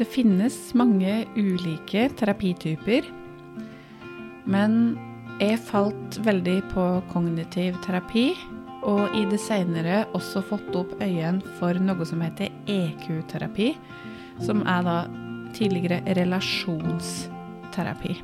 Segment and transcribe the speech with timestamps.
[0.00, 3.04] det finnes mange ulike terapityper.
[4.48, 4.96] Men
[5.40, 8.30] jeg falt veldig på kognitiv terapi,
[8.88, 13.74] og i det seinere også fått opp øynene for noe som heter EQ-terapi,
[14.40, 14.96] som er da
[15.56, 18.16] tidligere relasjonsterapi.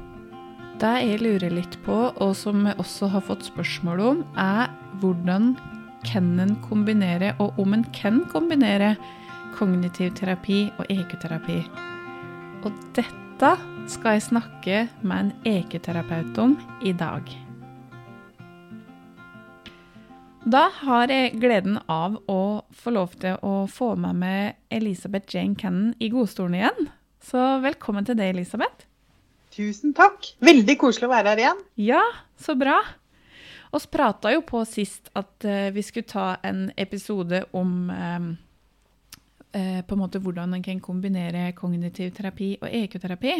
[0.81, 5.55] Det jeg lurer litt på, og som jeg også har fått spørsmål om, er hvordan
[6.07, 8.95] kan en kombinere, og om en kan kombinere,
[9.57, 11.59] kognitiv terapi og EQ-terapi.
[12.67, 13.53] Og dette
[13.91, 17.31] skal jeg snakke med en EQ-terapeut om i dag.
[20.47, 25.59] Da har jeg gleden av å få lov til å få med meg Elisabeth Jane
[25.59, 26.87] Cannon i godstolen igjen.
[27.19, 28.87] Så velkommen til deg, Elisabeth.
[29.57, 30.35] Tusen takk.
[30.45, 31.65] Veldig koselig å være her igjen.
[31.89, 32.05] Ja,
[32.39, 32.79] så bra.
[33.75, 38.31] Vi prata jo på sist at uh, vi skulle ta en episode om uh,
[39.87, 43.39] på en måte hvordan en kan kombinere kognitiv terapi og EQ-terapi.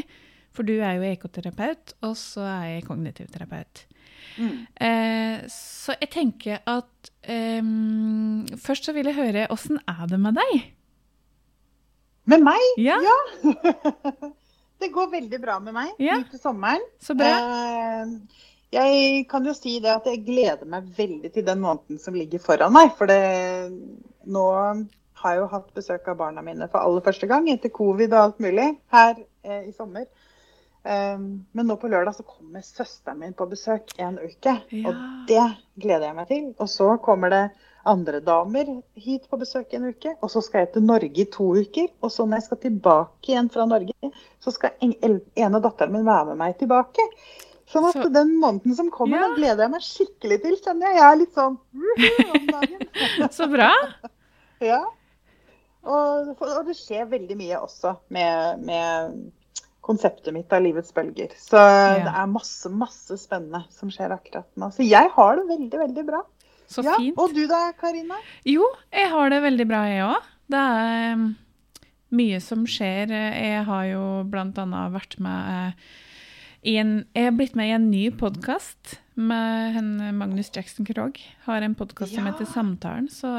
[0.57, 3.85] For du er jo EK-terapeut, og så er jeg kognitiv terapeut.
[4.41, 4.65] Mm.
[4.87, 7.11] Eh, så jeg tenker at
[7.61, 10.67] um, Først så vil jeg høre åssen er det med deg?
[12.29, 12.65] Med meg?
[12.83, 12.99] Ja.
[13.05, 13.53] ja.
[14.83, 16.19] det går veldig bra med meg ja.
[16.31, 16.85] til sommeren.
[17.01, 17.33] Så bra.
[17.39, 22.17] Eh, jeg kan jo si det at jeg gleder meg veldig til den måneden som
[22.19, 22.91] ligger foran meg.
[22.99, 23.21] For det,
[24.27, 24.47] nå
[25.27, 28.41] har jo hatt besøk av barna mine for aller første gang etter covid og alt
[28.43, 30.07] mulig her eh, i sommer.
[30.87, 34.53] Um, men nå på lørdag så kommer søsteren min på besøk en uke.
[34.71, 34.91] Ja.
[34.91, 35.47] Og det
[35.83, 36.45] gleder jeg meg til.
[36.63, 37.47] Og så kommer det
[37.87, 40.13] andre damer hit på besøk en uke.
[40.21, 41.89] Og så skal jeg til Norge i to uker.
[42.07, 44.95] Og så når jeg skal tilbake igjen fra Norge, så skal en,
[45.49, 47.09] av datteren min være med meg tilbake.
[47.67, 49.27] Sånn at så, den måneden som kommer, ja.
[49.27, 51.01] da gleder jeg meg skikkelig til, kjenner jeg.
[51.01, 51.59] Jeg er litt sånn
[52.37, 52.87] om dagen.
[53.41, 53.73] så bra.
[54.63, 54.85] ja.
[55.87, 59.19] Og, og, det skjer veldig mye også med, med
[59.87, 61.35] konseptet mitt av livets bølger.
[61.39, 61.99] Så ja.
[62.03, 64.73] det er masse, masse spennende som skjer akkurat nå.
[64.75, 66.23] Så jeg har det veldig, veldig bra.
[66.67, 67.19] Så ja, fint.
[67.23, 68.19] Og du da, Karina?
[68.49, 70.33] Jo, jeg har det veldig bra, jeg òg.
[70.51, 71.29] Det er um,
[72.19, 73.15] mye som skjer.
[73.15, 74.83] Jeg har jo bl.a.
[74.95, 76.03] vært med i
[76.63, 79.77] en Jeg har blitt med i en ny podkast med
[80.15, 81.21] Magnus Jackson Krogh.
[81.45, 82.21] Har en podkast ja.
[82.21, 83.31] som heter Samtalen, så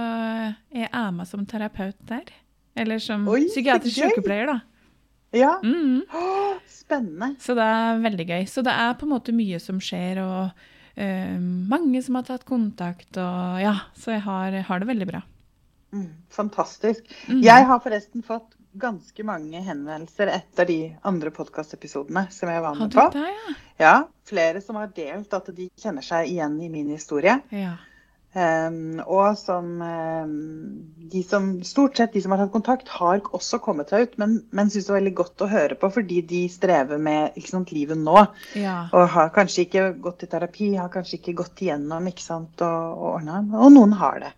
[0.74, 2.32] jeg er med som terapeut der.
[2.78, 4.60] Eller som Oi, psykiatrisk sykepleier, da.
[5.36, 5.58] Ja.
[5.64, 6.04] Mm.
[6.14, 7.36] Oh, spennende.
[7.42, 8.44] Så det er veldig gøy.
[8.50, 10.22] Så det er på en måte mye som skjer.
[10.24, 10.68] og
[10.98, 11.40] uh,
[11.72, 15.24] mange som har tatt kontakt, og ja, så jeg har, har det veldig bra.
[15.96, 17.06] Mm, fantastisk.
[17.30, 17.42] Mm.
[17.46, 22.94] Jeg har forresten fått ganske mange henvendelser etter de andre podkastepisodene som jeg var med
[22.94, 23.10] på.
[23.14, 23.58] Det, ja?
[23.82, 23.96] ja,
[24.30, 27.40] flere som har delt at de kjenner seg igjen i min historie.
[27.54, 27.76] Ja.
[28.38, 30.34] Um, og som um,
[31.10, 34.36] de som Stort sett de som har tatt kontakt, har også kommet seg ut, men,
[34.54, 37.98] men syns det er veldig godt å høre på fordi de strever med sant, livet
[37.98, 38.26] nå.
[38.60, 38.76] Ja.
[38.92, 43.00] Og har kanskje ikke gått i terapi, har kanskje ikke gått igjennom ikke sant, og,
[43.00, 43.42] og ordna.
[43.64, 44.34] Og noen har det.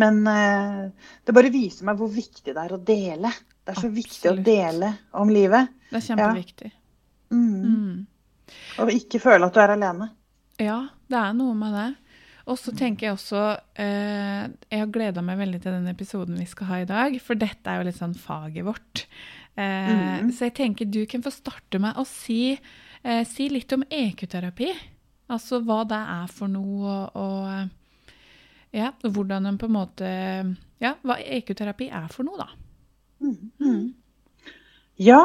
[0.00, 3.34] Men uh, det bare viser meg hvor viktig det er å dele.
[3.66, 3.96] Det er så Absolutt.
[3.98, 4.88] viktig å dele
[5.18, 5.72] om livet.
[5.90, 6.68] Det er kjempeviktig.
[6.70, 6.82] Ja.
[7.34, 7.62] Mm.
[7.66, 8.04] Mm.
[8.84, 10.06] Og ikke føle at du er alene.
[10.62, 10.76] Ja,
[11.10, 11.88] det er noe med det.
[12.46, 13.40] Og så tenker jeg også
[13.82, 17.38] eh, Jeg har gleda meg veldig til den episoden vi skal ha i dag, for
[17.38, 19.02] dette er jo litt sånn faget vårt.
[19.58, 20.30] Eh, mm.
[20.30, 22.54] Så jeg tenker du kan få starte med å si,
[23.02, 24.70] eh, si litt om EQ-terapi.
[25.34, 28.14] Altså hva det er for noe, og, og
[28.76, 30.12] ja, hvordan en på en måte
[30.78, 32.65] Ja, hva EQ-terapi er for noe, da.
[33.20, 33.50] Mm.
[33.60, 33.82] Mm.
[34.96, 35.20] Ja,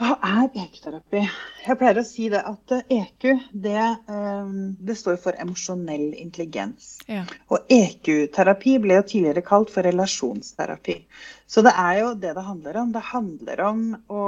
[0.00, 1.20] hva er EQ-terapi?
[1.60, 4.52] Jeg pleier å si det at EQ det, eh,
[4.88, 6.94] det står for emosjonell intelligens.
[7.04, 7.26] Ja.
[7.52, 10.96] Og EQ-terapi ble jo tidligere kalt for relasjonsterapi.
[11.44, 12.94] Så det er jo det det handler om.
[12.94, 14.24] Det handler om å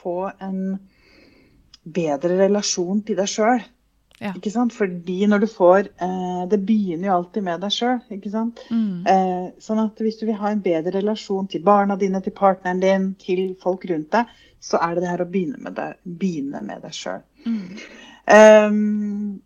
[0.00, 0.62] få en
[1.84, 3.60] bedre relasjon til deg sjøl.
[4.20, 4.34] Ja.
[4.36, 4.74] Ikke sant?
[4.76, 8.00] Fordi når du får eh, Det begynner jo alltid med deg sjøl.
[8.68, 9.06] Mm.
[9.08, 12.82] Eh, sånn at hvis du vil ha en bedre relasjon til barna dine, til partneren
[12.84, 16.60] din, til folk rundt deg, så er det det her å begynne med, deg, begynne
[16.66, 17.22] med deg sjøl.
[17.46, 17.78] Mm.
[18.36, 19.40] Eh,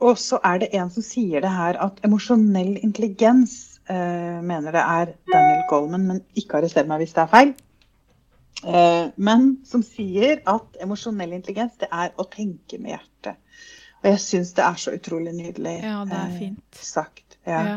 [0.00, 4.84] og så er det en som sier det her at emosjonell intelligens uh, mener det
[4.84, 7.52] er Daniel Goldman, men ikke arrester meg hvis det er feil.
[8.60, 13.36] Uh, men som sier at emosjonell intelligens det er å tenke med hjertet.
[14.00, 16.64] Og jeg syns det er så utrolig nydelig ja, det er fint.
[16.72, 17.36] Eh, sagt.
[17.48, 17.60] Ja.
[17.66, 17.76] Ja.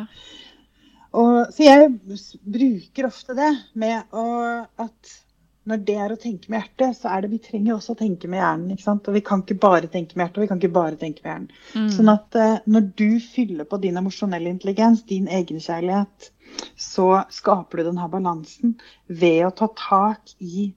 [1.14, 1.92] Og, så jeg
[2.42, 4.24] bruker ofte det med å,
[4.82, 5.12] at
[5.70, 8.28] når det er å tenke med hjertet, så er det vi trenger også å tenke
[8.32, 8.74] med hjernen.
[8.74, 9.08] ikke sant?
[9.08, 11.32] Og vi kan ikke bare tenke med hjertet, og vi kan ikke bare tenke med
[11.32, 11.62] hjernen.
[11.78, 11.90] Mm.
[11.96, 16.32] Sånn at eh, når du fyller på din emosjonelle intelligens, din egenkjærlighet,
[16.80, 18.76] så skaper du denne balansen
[19.08, 20.72] ved å ta tak i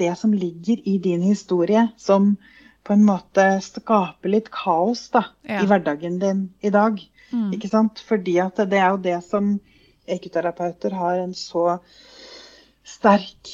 [0.00, 2.34] det som ligger i din historie, som
[2.84, 5.62] på en måte skape litt kaos da, Ja.
[5.62, 6.98] i hverdagen din i dag.
[7.32, 7.52] Mm.
[7.54, 7.98] Ikke sant?
[8.08, 9.60] Fordi at det er jo det som
[10.08, 11.78] ekoterapeuter har en så
[12.84, 13.52] sterk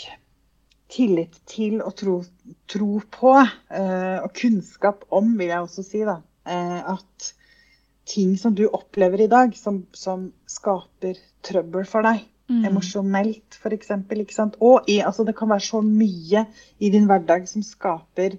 [0.89, 2.15] tillit til og tro,
[2.71, 3.35] tro på,
[3.71, 6.21] eh, og kunnskap om, vil jeg også si, da.
[6.49, 7.33] Eh, at
[8.09, 12.63] ting som du opplever i dag, som, som skaper trøbbel for deg, Mm.
[12.65, 13.91] emosjonelt f.eks.
[14.65, 16.47] Og i, altså, det kan være så mye
[16.81, 18.39] i din hverdag som skaper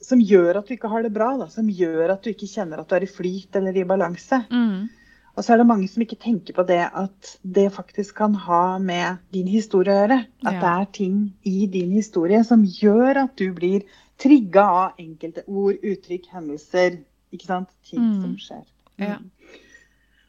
[0.00, 1.34] Som gjør at du ikke har det bra.
[1.40, 4.38] Da, som gjør at du ikke kjenner at du er i flyt eller i balanse.
[4.50, 4.88] Mm.
[5.36, 8.78] Og så er det mange som ikke tenker på det at det faktisk kan ha
[8.82, 10.18] med din historie å gjøre.
[10.44, 10.60] At Ja.
[10.60, 13.84] det er ting i din historie som gjør at du blir
[14.20, 16.98] trigga av enkelte ord, uttrykk, hendelser.
[17.32, 17.68] Ikke sant?
[17.88, 18.20] Ting Mm.
[18.22, 18.64] som skjer.
[18.98, 19.16] Ja.
[19.18, 19.30] Mm.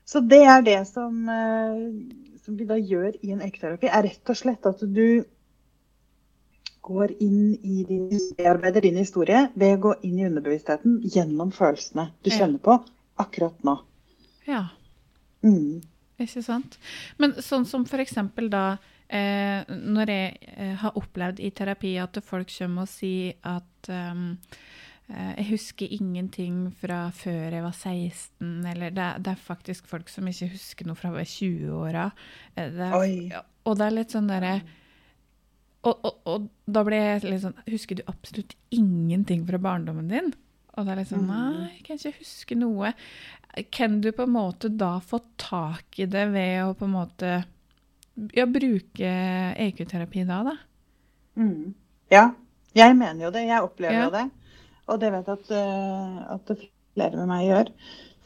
[0.05, 4.29] Så det er det som, eh, som vi da gjør i en ekoterapi, er rett
[4.29, 5.23] og slett at du
[6.81, 12.09] går inn i din, bearbeider din historie ved å gå inn i underbevisstheten gjennom følelsene
[12.25, 12.79] du kjenner på
[13.21, 13.77] akkurat nå.
[14.49, 14.67] ja.
[15.41, 15.81] Mm.
[16.21, 16.77] Ikke sant?
[17.17, 18.75] Men sånn som eksempel da
[19.09, 24.21] eh, Når jeg eh, har opplevd i terapi at folk kommer og sier at eh,
[25.11, 30.29] jeg husker ingenting fra før jeg var 16, eller det, det er faktisk folk som
[30.29, 32.05] ikke husker noe fra 20-åra.
[32.55, 33.33] Eh,
[33.65, 34.61] Og det er litt sånn derre
[35.83, 40.31] og, og, og da ble jeg litt sånn Husker du absolutt ingenting fra barndommen din?
[40.77, 41.31] Og det er litt sånn Mm.
[41.31, 42.93] Nei, jeg kan ikke huske noe.
[43.75, 47.31] Kan du på en måte da få tak i det ved å på en måte
[48.37, 49.09] ja, bruke
[49.65, 50.53] EQ-terapi da, da?
[51.39, 51.73] Mm.
[52.11, 52.29] Ja,
[52.77, 53.45] jeg mener jo det.
[53.49, 54.05] Jeg opplever Ja.
[54.05, 54.25] jo det.
[54.91, 56.53] Og det vet jeg at, eh, at
[56.95, 57.73] flere med meg gjør.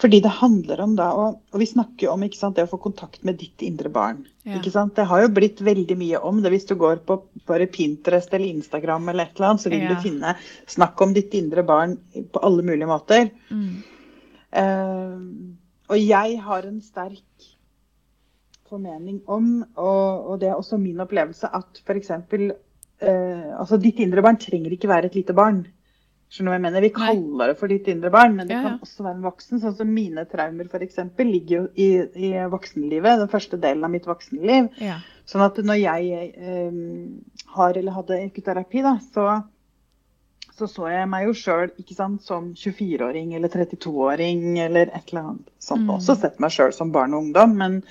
[0.02, 2.72] Fordi det handler om da, og, og vi snakker jo om ikke sant, det å
[2.72, 4.26] få kontakt med ditt indre barn.
[4.44, 4.58] Ja.
[4.58, 4.92] Ikke sant?
[4.98, 6.52] Det har jo blitt veldig mye om det.
[6.52, 9.94] Hvis du går på bare Pinterest eller Instagram, eller et eller annet, så vil Ja.
[9.94, 10.36] du finne
[10.68, 13.30] snakk om ditt indre barn på alle mulige måter.
[13.50, 13.84] Mm.
[14.56, 15.56] Uh,
[15.88, 17.48] og jeg har en sterk
[18.68, 22.12] formening om, og, og det er også min opplevelse, at f.eks.
[22.12, 25.64] Uh, altså ditt indre barn trenger ikke være et lite barn.
[26.34, 26.84] Skjønner du hva jeg mener?
[26.84, 28.70] Vi kaller det for ditt indre barn, men det Ja, ja.
[28.74, 29.60] kan også være en voksen.
[29.62, 30.98] Sånn som mine traumer f.eks.
[31.22, 31.90] ligger jo i,
[32.28, 34.72] i voksenlivet, den første delen av mitt voksenliv.
[34.82, 34.98] Ja.
[35.30, 36.80] Sånn at når jeg eh,
[37.56, 39.28] har eller hadde ekoterapi, da, så,
[40.58, 41.72] så så jeg meg jo sjøl
[42.26, 45.86] som 24-åring eller 32-åring eller et eller annet sånt.
[45.86, 45.96] Mm.
[46.00, 47.84] Også sett meg sjøl som barn og ungdom, men,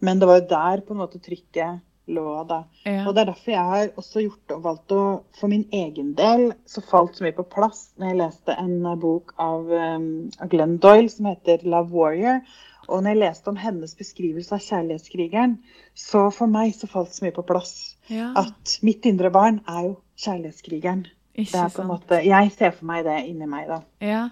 [0.00, 2.64] men det var jo der på en måte trykket lå da.
[2.84, 3.06] Ja.
[3.06, 5.04] Og det er derfor jeg har også gjort og valgt å
[5.38, 9.00] For min egen del så falt så mye på plass når jeg leste en eh,
[9.00, 10.06] bok av, um,
[10.38, 12.44] av Glenn Doyle som heter 'Love Warrior'.
[12.84, 15.56] Og når jeg leste om hennes beskrivelse av kjærlighetskrigeren,
[15.96, 18.34] så for meg så falt så mye på plass ja.
[18.36, 21.06] at mitt indre barn er jo kjærlighetskrigeren.
[21.34, 23.80] Det Ikke er på en måte, Jeg ser for meg det inni meg, da.
[24.04, 24.28] Ja.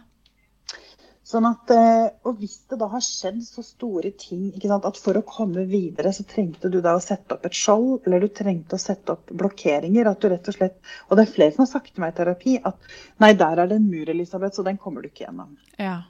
[1.32, 5.00] Sånn at, eh, Og hvis det da har skjedd så store ting ikke sant, at
[5.00, 8.28] for å komme videre, så trengte du da å sette opp et skjold, eller du
[8.28, 10.10] trengte å sette opp blokkeringer.
[10.10, 12.16] at du rett Og slett, og det er flere som har sagt til meg i
[12.20, 12.76] terapi at
[13.20, 15.56] nei, der er det en mur, Elisabeth, så den kommer du ikke gjennom.
[15.78, 16.02] ja.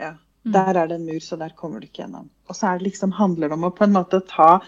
[0.00, 0.16] Ja.
[0.44, 0.52] Mm.
[0.52, 2.28] Der er det en mur, så der kommer du ikke gjennom.
[2.48, 4.60] Og så er det liksom, handler det om å på en måte ta,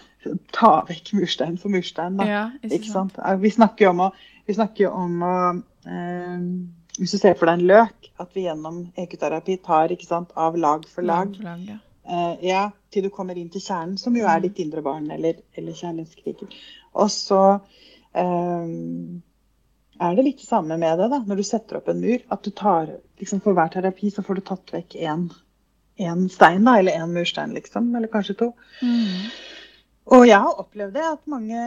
[0.55, 2.17] ta vekk murstein for murstein.
[2.17, 2.25] da.
[2.25, 3.19] ja Ikke sant?
[3.43, 4.11] Vi snakker jo om å,
[4.47, 5.35] vi snakker om å
[5.85, 6.47] eh,
[6.97, 10.87] Hvis du ser for deg en løk, at vi gjennom ekoterapi tar sant, av lag
[10.89, 11.77] for lag, for lag, ja.
[12.07, 14.43] Uh, ja, til du kommer inn til kjernen, som jo er Mm.
[14.47, 16.47] ditt indre barn eller, eller kjærlighetskriger.
[16.95, 17.41] Og så
[18.15, 18.69] eh,
[19.99, 22.23] er det litt det samme med det, da, når du setter opp en mur.
[22.31, 25.27] At du tar liksom For hver terapi så får du tatt vekk én
[26.29, 27.95] stein, da, eller én murstein, liksom.
[27.95, 28.51] Eller kanskje to.
[28.81, 29.29] Mm.
[30.15, 31.61] Og jeg har opplevd det at mange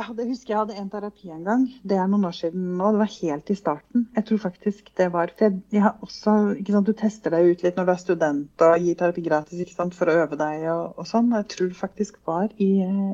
[0.00, 1.64] jeg, hadde, husker jeg hadde en terapi en gang.
[1.84, 2.90] Det er noen år siden nå.
[2.94, 4.06] Det var helt i starten.
[4.16, 7.50] Jeg tror faktisk det var For jeg, jeg har også ikke sant, Du tester deg
[7.50, 10.38] ut litt når du er student og gir terapi gratis ikke sant, for å øve
[10.40, 11.28] deg og, og sånn.
[11.36, 12.70] Jeg tror det faktisk var i,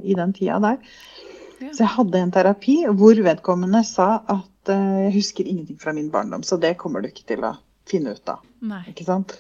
[0.07, 0.79] i den tida der.
[1.59, 1.73] Ja.
[1.73, 6.13] Så jeg hadde en terapi hvor vedkommende sa at uh, jeg husker ingenting fra min
[6.13, 7.57] barndom, så det kommer du ikke til å
[7.89, 8.45] finne ut av.
[8.67, 8.83] Nei.
[8.93, 9.39] Ikke sant?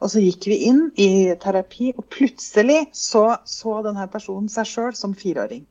[0.00, 1.08] Og så gikk vi inn i
[1.40, 5.64] terapi, og plutselig så, så denne personen seg sjøl som fireåring.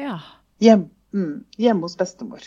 [0.00, 0.16] Ja.
[0.60, 2.42] Hjem, mm, hjemme hos bestemor.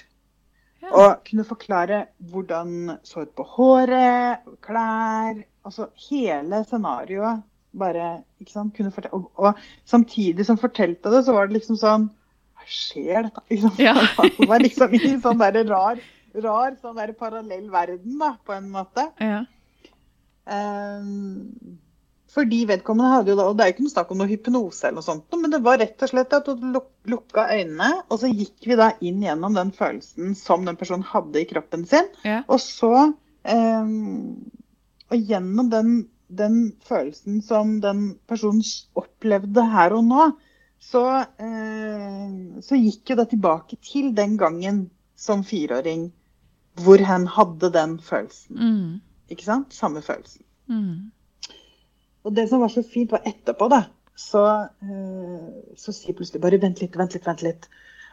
[0.83, 0.89] ja.
[0.91, 7.39] Og kunne forklare hvordan så ut på håret, klær Altså hele scenarioet.
[7.79, 8.07] Bare,
[8.43, 8.73] ikke sant?
[8.75, 12.09] Kunne fortelle, og, og samtidig som fortalte det, så var det liksom sånn
[12.57, 13.43] Hva skjer dette?
[13.49, 13.93] Liksom, Ja.
[14.37, 16.01] Det var liksom i en sånn der rar,
[16.43, 19.07] rar sånn der parallell verden, da, på en måte.
[19.23, 19.45] ja.
[20.51, 21.79] Ehm,
[22.33, 24.87] Fordi vedkommende hadde jo da, og Det er jo ikke noe snakk om noe hypnose,
[24.87, 28.23] eller noe sånt, men det var rett og slett at hun luk, lukka øynene, og
[28.23, 32.09] så gikk vi da inn gjennom den følelsen som den personen hadde i kroppen sin.
[32.25, 32.41] Ja.
[32.47, 32.93] Og så
[33.43, 33.93] eh,
[35.13, 35.93] Og gjennom den,
[36.33, 38.65] den følelsen som den personen
[38.97, 40.27] opplevde her og nå,
[40.83, 41.05] så,
[41.37, 46.09] eh, så gikk jo det tilbake til den gangen som fireåring
[46.81, 48.57] hvor han hadde den følelsen.
[48.57, 49.01] Mm.
[49.29, 49.75] Ikke sant?
[49.75, 50.41] Samme følelsen.
[50.67, 51.11] Mm.
[52.23, 53.85] Og det som var så fint, var etterpå, da.
[54.15, 57.67] Så, eh, så sier plutselig bare 'vent litt, vent litt', vent litt.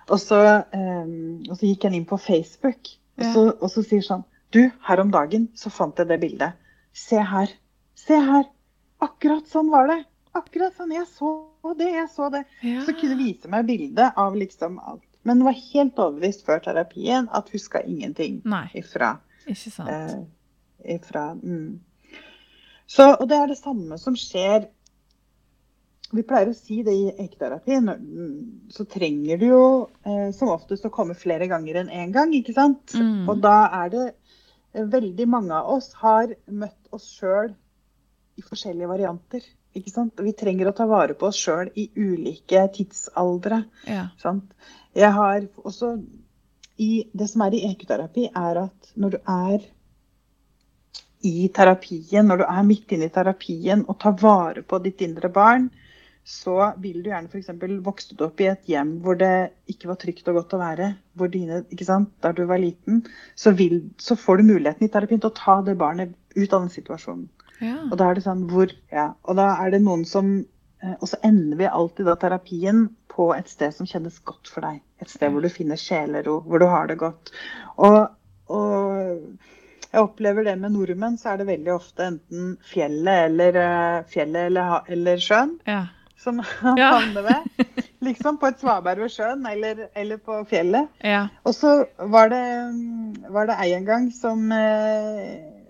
[0.09, 0.41] Og så,
[0.73, 1.11] eh,
[1.51, 5.01] og så gikk han inn på Facebook, og så, og så sier sånn 'Du, her
[5.01, 6.53] om dagen så fant jeg det bildet.
[6.93, 7.53] Se her.
[7.95, 8.45] Se her.
[9.01, 10.05] Akkurat sånn var det.
[10.35, 10.91] Akkurat sånn.
[10.93, 12.45] Jeg så det, jeg så det.
[12.63, 12.83] Ja.
[12.85, 15.05] Så kunne vise meg bildet av liksom alt.
[15.23, 19.91] Men var helt overbevist før terapien at huska ingenting Nei, ifra ikke sant.
[19.91, 21.81] eh, ifra mm.
[22.91, 24.67] Så, og det er det samme som skjer
[26.11, 27.77] Vi pleier å si det i eketerapi.
[27.79, 29.65] mm, Så trenger du jo
[30.03, 32.97] eh, som oftest å komme flere ganger enn én gang, ikke sant?
[32.99, 33.29] Mm.
[33.31, 37.55] Og da er det eh, Veldig mange av oss har møtt oss sjøl
[38.39, 39.47] i forskjellige varianter.
[39.77, 40.19] Ikke sant?
[40.19, 43.63] Vi trenger å ta vare på oss sjøl i ulike tidsaldre.
[43.87, 44.09] Ja.
[44.19, 44.51] Sant?
[44.99, 45.95] Jeg har også
[46.81, 49.67] i, Det som er i ekoterapi, er at når du er
[51.27, 55.29] i terapien, når du er midt inne i terapien og tar vare på ditt indre
[55.33, 55.69] barn,
[56.25, 57.51] så vil du gjerne f.eks.
[57.85, 60.93] vokse du opp i et hjem hvor det ikke var trygt og godt å være,
[61.19, 63.03] hvor dine, ikke sant, der du var liten,
[63.35, 66.63] så, vil, så får du muligheten i terapien til å ta det barnet ut av
[66.63, 67.27] den situasjonen.
[67.65, 67.77] ja.
[67.89, 69.13] Og da er det sånn hvor Ja.
[69.25, 70.31] Og da er det noen som
[70.83, 74.65] eh, Og så ender vi alltid da terapien på et sted som kjennes godt for
[74.65, 74.81] deg.
[75.03, 77.33] Et sted hvor du finner sjelero, hvor du har det godt.
[77.77, 78.07] Og,
[78.49, 79.50] og
[79.91, 84.51] jeg opplever det med nordmenn, så er det veldig ofte enten fjellet eller, eh, fjellet
[84.51, 85.81] eller, eller sjøen ja.
[86.21, 86.39] som
[86.79, 86.93] Ja.
[86.95, 87.69] havner ved.
[88.07, 90.89] Liksom på et svaberg ved sjøen eller, eller på fjellet.
[91.05, 91.27] Ja.
[91.45, 92.45] Og så var det,
[93.35, 95.25] var det ei en gang som eh,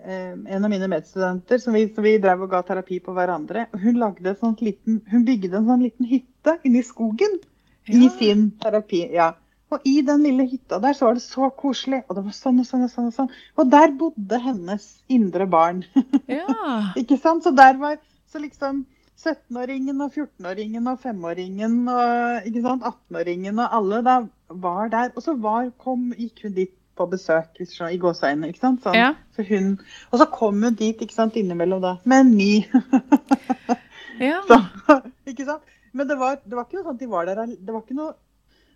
[0.05, 3.67] eh, en av mine medstudenter som vi, som vi drev og ga terapi på hverandre.
[3.73, 7.41] Hun, lagde et sånt liten, hun bygde en sånn liten hytte inni skogen
[7.81, 9.07] skogen i sin terapi.
[9.13, 9.33] ja.
[9.71, 12.01] Og i den lille hytta der så var det så koselig.
[12.07, 13.11] Og det var sånn og sånn og sånn.
[13.11, 13.29] Og sånn.
[13.55, 15.85] Og der bodde hennes indre barn.
[16.27, 16.55] ja.
[16.99, 17.45] Ikke sant?
[17.47, 17.95] Så der var
[18.31, 18.83] så liksom
[19.21, 22.85] 17-åringen og 14-åringen og 5-åringen og ikke sant?
[22.87, 24.19] 18-åringen og alle da
[24.65, 25.11] var der.
[25.15, 28.49] Og så var, kom, gikk hun dit på besøk hvis skjønner, i gåseøynene.
[28.51, 28.81] ikke sant?
[28.83, 29.13] Sånn, Ja.
[29.35, 29.77] Så hun,
[30.11, 32.51] og så kom hun dit ikke sant, innimellom da, med en ny.
[34.31, 34.41] ja.
[34.49, 34.59] Så,
[35.31, 35.63] ikke sant?
[35.95, 37.97] Men det var, det var ikke noe sånn at de var der det var ikke
[37.97, 38.13] noe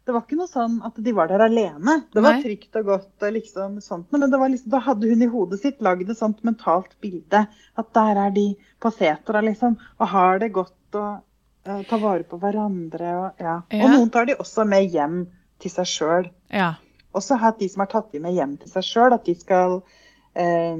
[0.05, 1.95] det var ikke noe sånn at de var der alene.
[2.13, 2.41] Det var Nei.
[2.43, 3.23] trygt og godt.
[3.25, 4.11] og liksom sånt.
[4.13, 7.41] Men det var liksom, da hadde hun i hodet sitt lagd et sånt mentalt bilde.
[7.73, 11.23] At der er de på setra liksom, og har det godt og
[11.65, 13.15] uh, tar vare på hverandre.
[13.17, 13.57] Og, ja.
[13.73, 13.81] Ja.
[13.81, 15.23] og noen tar de også med hjem
[15.59, 16.31] til seg sjøl.
[16.53, 16.75] ja.
[17.15, 19.77] Også har de som har tatt de med hjem til seg sjøl, at de skal
[19.79, 20.79] uh,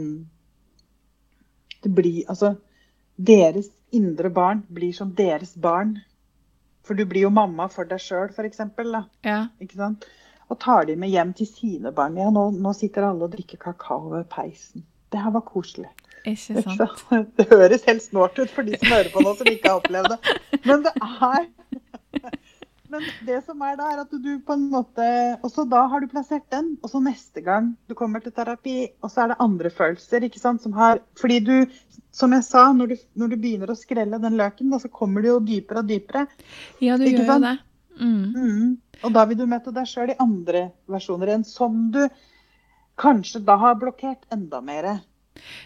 [1.82, 2.58] Det blir Altså,
[3.16, 5.96] deres indre barn blir som deres barn.
[6.86, 8.62] For du blir jo mamma for deg sjøl, f.eks.
[9.26, 9.40] ja.
[9.64, 10.06] Ikke sant?
[10.54, 12.18] Og tar de med hjem til sine barn.
[12.22, 14.86] Ja, nå, nå sitter alle og drikker kakao ved peisen.
[15.12, 15.90] Det her var koselig.
[16.26, 17.02] Ikke Ikke sant.
[17.10, 17.32] sant?
[17.38, 20.14] Det høres helt snålt ut for de som hører på nå, som ikke har opplevd
[20.14, 20.36] det.
[20.66, 21.50] Men det er
[22.92, 25.06] Men det som er da, er at du på en måte
[25.40, 28.78] Og så da har du plassert den, og så neste gang du kommer til terapi,
[29.02, 31.56] og så er det andre følelser, ikke sant, som har Fordi du,
[32.16, 35.26] som jeg sa, når du, når du begynner å skrelle den løken, da, så kommer
[35.26, 36.28] du jo dypere og dypere.
[36.84, 37.58] Ja, du gjør jo det.
[37.96, 38.24] Mm.
[38.36, 38.72] Mm.
[39.04, 42.04] Og da vil du møte deg sjøl i andre versjoner igjen, som du
[43.00, 44.90] kanskje da har blokkert enda mer.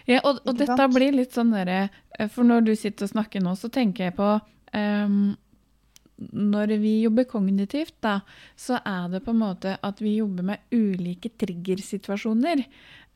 [0.08, 1.84] Ja, og, og dette blir litt sånn derre
[2.34, 4.32] For når du sitter og snakker nå, så tenker jeg på
[4.74, 5.36] ehm,
[6.32, 8.20] Når vi jobber kognitivt, da,
[8.56, 12.64] så er det på en måte at vi jobber med ulike triggersituasjoner.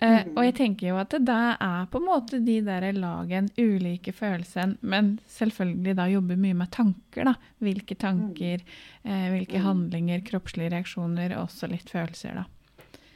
[0.01, 0.33] Eh, Mm.
[0.37, 4.13] og jeg tenker jo at det der er på en måte de der lagen, ulike
[4.13, 7.35] følelsene, men selvfølgelig da jobber mye med tanker, da.
[7.61, 8.61] Hvilke tanker,
[9.05, 9.65] eh, hvilke Mm.
[9.65, 12.45] handlinger, kroppslige reaksjoner, og også litt følelser, da.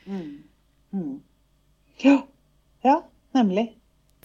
[0.06, 0.38] Mm.
[0.92, 1.20] Mm.
[2.04, 2.22] Ja.
[2.84, 3.00] ja,
[3.34, 3.72] nemlig.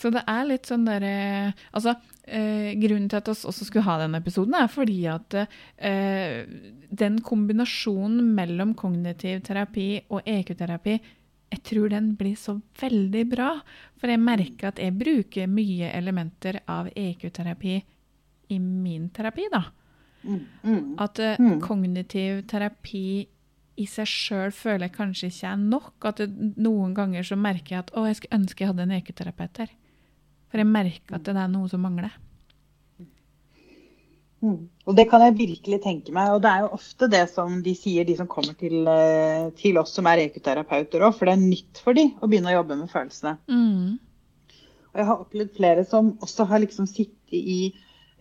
[0.03, 1.93] Så det er litt sånn derre Altså,
[2.27, 5.36] eh, grunnen til at vi også skulle ha denne episoden, er fordi at
[5.77, 6.43] eh,
[6.91, 10.98] den kombinasjonen mellom kognitiv terapi og EQ-terapi,
[11.53, 13.50] jeg tror den blir så veldig bra.
[14.01, 17.75] For jeg merker at jeg bruker mye elementer av EQ-terapi
[18.51, 19.63] i min terapi, da.
[20.24, 20.39] Mm.
[20.63, 20.81] Mm.
[21.03, 21.62] At eh, Mm.
[21.62, 23.27] kognitiv terapi
[23.77, 25.93] i seg sjøl føler jeg kanskje ikke er nok.
[26.05, 28.98] At det, noen ganger så merker jeg at å, jeg skulle ønske jeg hadde en
[29.00, 29.72] EQ-terapeut her.
[30.53, 32.13] For jeg merker at det er noe som mangler.
[34.43, 34.67] Mm.
[34.86, 36.36] Og det kan jeg virkelig tenke meg.
[36.36, 39.79] Og det er jo ofte det som de sier, de som kommer til, eh, til
[39.81, 42.77] oss som er ekoterapeuter òg, for det er nytt for de å begynne å jobbe
[42.83, 43.38] med følelsene.
[43.48, 43.95] Mm.
[44.91, 47.74] Og jeg har opplevd flere som også har liksom sittet i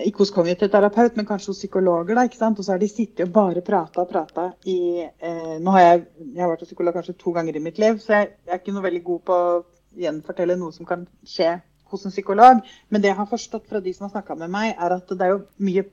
[0.02, 2.14] ikke hos kognitiv terapeut, men kanskje hos psykologer.
[2.16, 2.58] da, ikke sant?
[2.58, 6.06] Og så har de sittet og bare prata og prata i eh, Nå har jeg,
[6.32, 8.62] jeg har vært hos psykolog kanskje to ganger i mitt liv, så jeg, jeg er
[8.62, 9.60] ikke noe veldig god på å
[10.00, 11.58] gjenfortelle noe som kan skje
[11.94, 12.60] hos en psykolog.
[12.88, 15.26] Men det jeg har forstått fra de som har snakka med meg, er at det
[15.26, 15.84] er jo mye,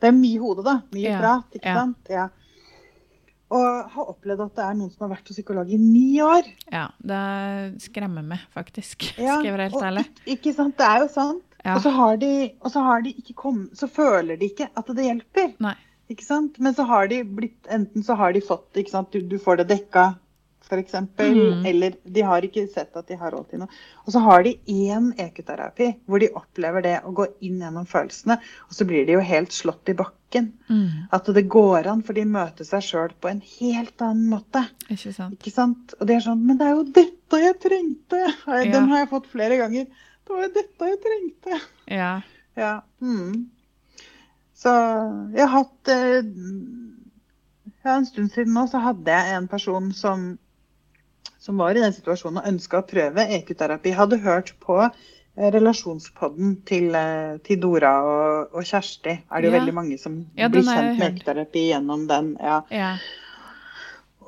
[0.00, 0.76] det er mye hode, da.
[0.94, 1.80] Mye Ja, prat, ikke ja.
[1.82, 2.12] sant.
[2.12, 2.28] Ja.
[3.48, 6.48] Og har opplevd at det er noen som har vært hos psykolog i ni år.
[6.72, 7.20] Ja, det
[7.86, 10.06] skremmer meg faktisk, Ja, skal jeg være helt ærlig.
[10.24, 11.44] Ikke, ikke sant, det er jo sant.
[11.64, 11.74] Ja.
[11.74, 14.92] Og så har de, og så har de ikke kommet, så føler de ikke at
[14.94, 15.54] det hjelper.
[15.64, 15.74] Nei.
[16.12, 16.54] Ikke sant?
[16.64, 19.58] Men så har de blitt, enten så har de fått ikke sant, du, du får
[19.60, 20.04] det dekka,
[20.68, 21.64] f.eks., Mm.
[21.66, 23.68] eller de har ikke sett at de har råd til noe.
[24.06, 28.36] Og så har de én ekoterapi hvor de opplever det å gå inn gjennom følelsene,
[28.68, 30.52] og så blir de jo helt slått i bakken.
[30.68, 31.08] Mm.
[31.12, 34.66] At det går an, for de møter seg sjøl på en helt annen måte.
[34.92, 35.38] Ikke sant?
[35.40, 35.94] Ikke sant?
[36.00, 38.24] Og de er sånn Men det er jo dette jeg trengte!
[38.46, 38.86] Den Ja.
[38.92, 39.86] Har jeg fått flere ganger.
[40.28, 41.60] Det var jo dette jeg trengte.
[41.88, 42.10] Ja.
[42.56, 42.74] Ja.
[43.00, 43.46] Mm.
[44.58, 44.72] Så
[45.32, 46.22] jeg har hatt eh,
[47.84, 50.24] ja, En stund siden nå så hadde jeg en person som,
[51.38, 53.92] som var i den situasjonen og ønska å prøve EQ-terapi.
[53.96, 59.18] Hadde hørt på eh, relasjonspodden til, eh, til Dora og, og Kjersti.
[59.30, 59.58] Er det jo Ja.
[59.60, 61.14] veldig mange som Ja, blir kjent med.
[61.20, 62.36] EQ-terapi gjennom den.
[62.40, 62.60] ja.
[62.70, 62.96] ja.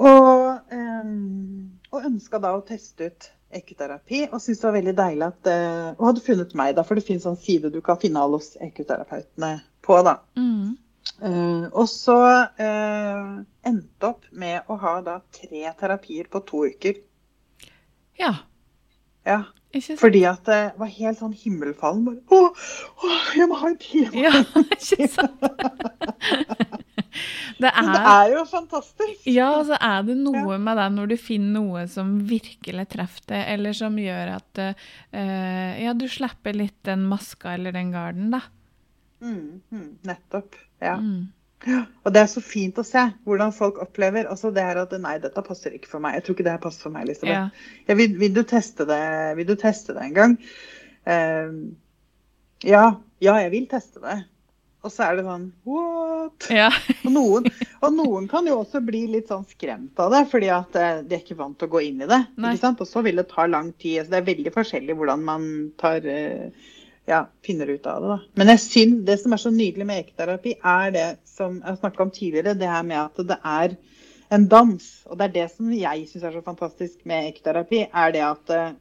[0.00, 4.22] Og, um, og ønska da å teste ut ekkuterapi.
[4.32, 7.04] Og syntes det var veldig deilig at uh, Og hadde funnet meg, da, for det
[7.04, 9.98] finnes en side du kan finne alle oss ekkuterapeutene på.
[10.06, 10.14] da.
[10.38, 10.78] Mm.
[11.20, 12.18] Eh, og så
[12.56, 13.32] uh,
[13.66, 17.02] endte opp med å ha da tre terapier på to uker.
[18.20, 18.34] ja.
[19.28, 19.42] Ja,
[20.00, 22.06] Fordi at det var helt sånn himmelfallen.
[22.06, 22.38] Bare, å,
[23.04, 24.08] å, jeg må ha en time!
[24.16, 24.32] Ja,
[24.72, 25.44] ikke sant?
[27.60, 29.26] Det Men det er er jo fantastisk.
[29.28, 33.42] Ja, så er det noe med det når du finner noe som virkelig treffer deg,
[33.58, 38.40] eller som gjør at uh, ja, du slipper litt den maska eller den garden, da.
[39.20, 40.56] Mm, mm, nettopp.
[40.82, 40.96] Ja.
[40.96, 41.28] Mm.
[42.04, 45.18] Og det er så fint å se hvordan folk opplever også det her at nei,
[45.20, 46.16] dette passer ikke for meg.
[46.16, 47.36] Jeg tror ikke det her passer for meg, Elisabeth.
[47.36, 47.84] Ja.
[47.90, 49.04] Ja, vil, vil, du teste det,
[49.36, 50.36] vil du teste det en gang?
[51.04, 51.52] Uh,
[52.64, 52.84] ja,
[53.20, 54.22] ja, jeg vil teste det.
[54.80, 56.46] Og så er det sånn what?
[56.48, 56.70] Ja.
[57.04, 57.48] Og noen,
[57.84, 61.16] og noen kan jo også bli litt sånn skremt av det, fordi at eh, de
[61.16, 62.20] er ikke vant til å gå inn i det.
[62.70, 64.06] Og så vil det ta lang tid.
[64.06, 65.46] Så det er veldig forskjellig hvordan man
[65.80, 66.70] tar eh,
[67.10, 68.10] ja, finner ut av det.
[68.12, 68.18] da.
[68.40, 71.80] Men jeg synes det som er så nydelig med eketerapi, er det som jeg har
[71.80, 73.74] snakka om tidligere, det her med at det er
[74.30, 74.86] en dans.
[75.10, 78.54] Og det er det som jeg syns er så fantastisk med eketerapi, er det at
[78.54, 78.78] eh,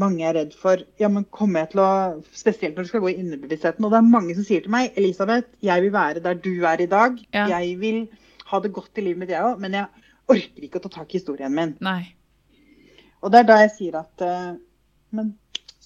[0.00, 1.90] mange er redd for ja, men kommer jeg til å,
[2.34, 3.84] Spesielt når du skal gå i underbevisstheten.
[3.84, 6.80] Og det er mange som sier til meg Elisabeth, jeg vil være der du er
[6.80, 7.20] i dag.
[7.36, 7.46] Ja.
[7.58, 8.02] Jeg vil
[8.50, 9.60] ha det godt i livet mitt, jeg òg.
[9.62, 11.76] Men jeg orker ikke å ta tak i historien min.
[11.84, 12.14] Nei.
[13.24, 14.54] Og det er da jeg sier at eh,
[15.14, 15.34] Men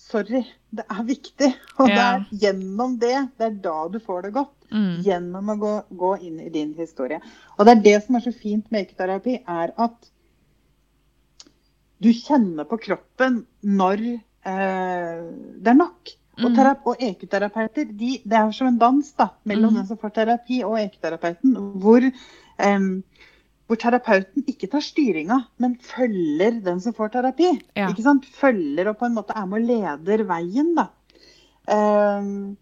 [0.09, 0.43] sorry,
[0.75, 1.51] det er viktig.
[1.79, 4.55] Og det er gjennom det, det er da du får det godt.
[4.73, 4.95] Mm.
[5.05, 7.21] Gjennom å gå, gå inn i din historie.
[7.57, 10.11] Og det er det som er så fint med ekoterapi, er at
[11.99, 14.03] du kjenner på kroppen når
[14.47, 15.23] eh,
[15.59, 16.15] det er nok.
[16.39, 16.55] Og, Mm.
[16.55, 19.79] terap og ekoterapeuter, de, det er som en dans da, mellom Mm.
[19.81, 22.05] den som får terapi og ekoterapeuten, hvor,
[22.59, 23.03] em,
[23.69, 27.51] hvor terapeuten ikke tar styringa, men følger den som får terapi.
[27.77, 27.91] Ja.
[27.93, 28.25] Ikke sant?
[28.39, 30.71] Følger og på en måte er med og leder veien.
[30.79, 30.87] da.
[31.69, 32.57] Um,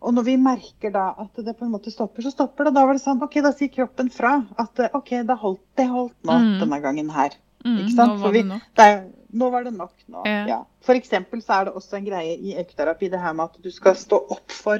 [0.00, 2.74] og når vi merker da at det på en måte stopper, så stopper det.
[2.76, 6.16] Da var det sånn, ok, da sier kroppen fra at ok, det holdt, det holdt
[6.24, 6.60] nå Mm.
[6.62, 7.36] denne gangen her.
[7.64, 7.78] Mm.
[7.82, 8.14] Ikke sant?
[8.16, 9.02] Nå var vi- det er,
[9.32, 9.92] nå var det nok.
[10.08, 10.22] nå.
[10.24, 10.46] Ja.
[10.46, 10.64] Ja.
[10.80, 13.70] For eksempel så er det også en greie i økoterapi det her med at du
[13.70, 14.78] skal stå opp for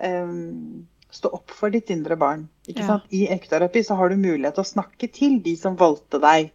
[0.00, 2.46] em, stå opp for ditt indre barn.
[2.66, 2.86] Ikke Ja.
[2.86, 3.02] sant?
[3.12, 6.50] I økoterapi så har du mulighet til å snakke til de som valgte deg.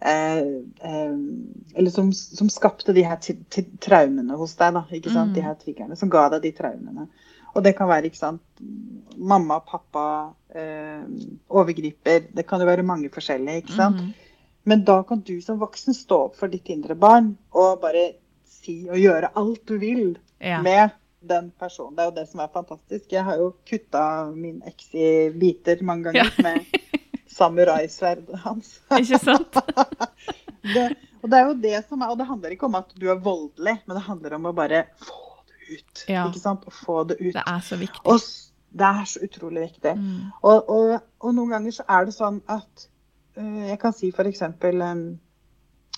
[0.00, 0.38] Eh,
[0.80, 1.16] eh,
[1.74, 3.16] eller som, som skapte de her
[3.80, 4.74] traumene hos deg.
[4.74, 4.84] da?
[4.90, 5.32] Mm.
[5.34, 7.08] De her triggerne som ga deg de traumene.
[7.56, 8.42] Og det kan være sant,
[9.16, 11.00] mamma, pappa, eh,
[11.48, 12.26] overgriper.
[12.34, 13.70] Det kan jo være mange forskjellige.
[13.78, 14.12] Mhm.
[14.66, 18.88] Men da kan du som voksen stå opp for ditt indre barn og bare si
[18.90, 20.60] og gjøre alt du vil Ja.
[20.60, 20.90] med
[21.28, 21.96] den personen.
[21.96, 23.06] Det er jo det som er fantastisk.
[23.12, 24.02] Jeg har jo kutta
[24.34, 26.64] min eks i biter mange ganger med
[27.36, 28.78] samuraisverdet hans.
[29.00, 29.60] Ikke sant?
[30.66, 30.82] Det,
[31.22, 33.20] og det er jo det som er, og det handler ikke om at du er
[33.22, 36.00] voldelig, men det handler om å bare få det ut.
[36.10, 36.24] Ja.
[36.26, 36.64] Ikke sant?
[36.66, 37.36] Å få det ut.
[37.36, 38.02] Det er så viktig.
[38.10, 38.18] Og
[38.76, 39.92] det er så utrolig viktig.
[40.00, 40.32] Mm.
[40.42, 42.88] Og, og, og noen ganger så er det sånn at
[43.38, 44.42] uh, jeg kan si f.eks.
[44.42, 45.04] Um,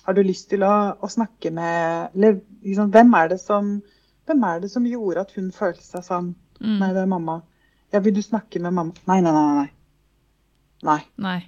[0.05, 3.75] har du lyst til å, å snakke med eller, liksom, hvem, er det som,
[4.29, 6.33] hvem er det som gjorde at hun følte seg sånn?
[6.59, 6.75] Mm.
[6.81, 7.41] Nei, det er mamma.
[7.93, 9.07] Ja, vil du snakke med mamma?
[9.09, 9.45] Nei, nei, nei.
[9.55, 9.69] Nei.
[10.85, 10.99] nei.
[11.25, 11.39] Nei.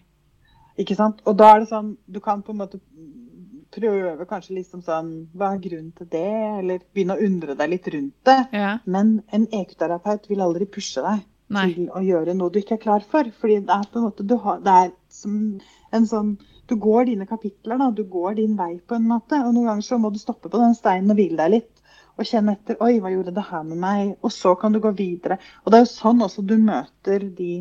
[0.82, 1.22] Ikke sant?
[1.30, 2.80] Og da er det sånn Du kan på en måte
[3.72, 6.30] prøve kanskje liksom sånn Hva er grunnen til det?
[6.62, 8.40] Eller begynne å undre deg litt rundt det.
[8.56, 8.78] Ja.
[8.86, 11.66] Men en EQ-terapeut vil aldri pushe deg Nei.
[11.74, 13.28] til å gjøre noe du ikke er klar for.
[13.42, 15.36] Fordi det er på en måte du har, Det er som
[15.92, 16.38] en sånn
[16.70, 17.90] Du går dine kapitler, da.
[17.92, 19.40] Du går din vei på en måte.
[19.44, 21.81] Og noen ganger så må du stoppe på den steinen og hvile deg litt.
[22.18, 24.16] Og kjenne etter Oi, hva gjorde det her med meg?
[24.22, 25.40] Og så kan du gå videre.
[25.64, 27.54] Og det er jo sånn også du møter de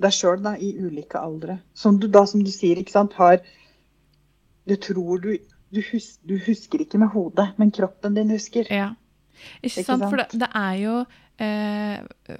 [0.00, 1.60] deg sjøl i ulike aldre.
[1.74, 3.42] Som du da, som du sier, ikke sant, har
[4.64, 5.34] Du tror du
[5.74, 8.68] du, hus, du husker ikke med hodet, men kroppen din husker.
[8.70, 8.92] Ja.
[9.60, 10.06] Ikke, Ikke sant?
[10.06, 10.94] For det, det er jo
[11.42, 12.36] eh,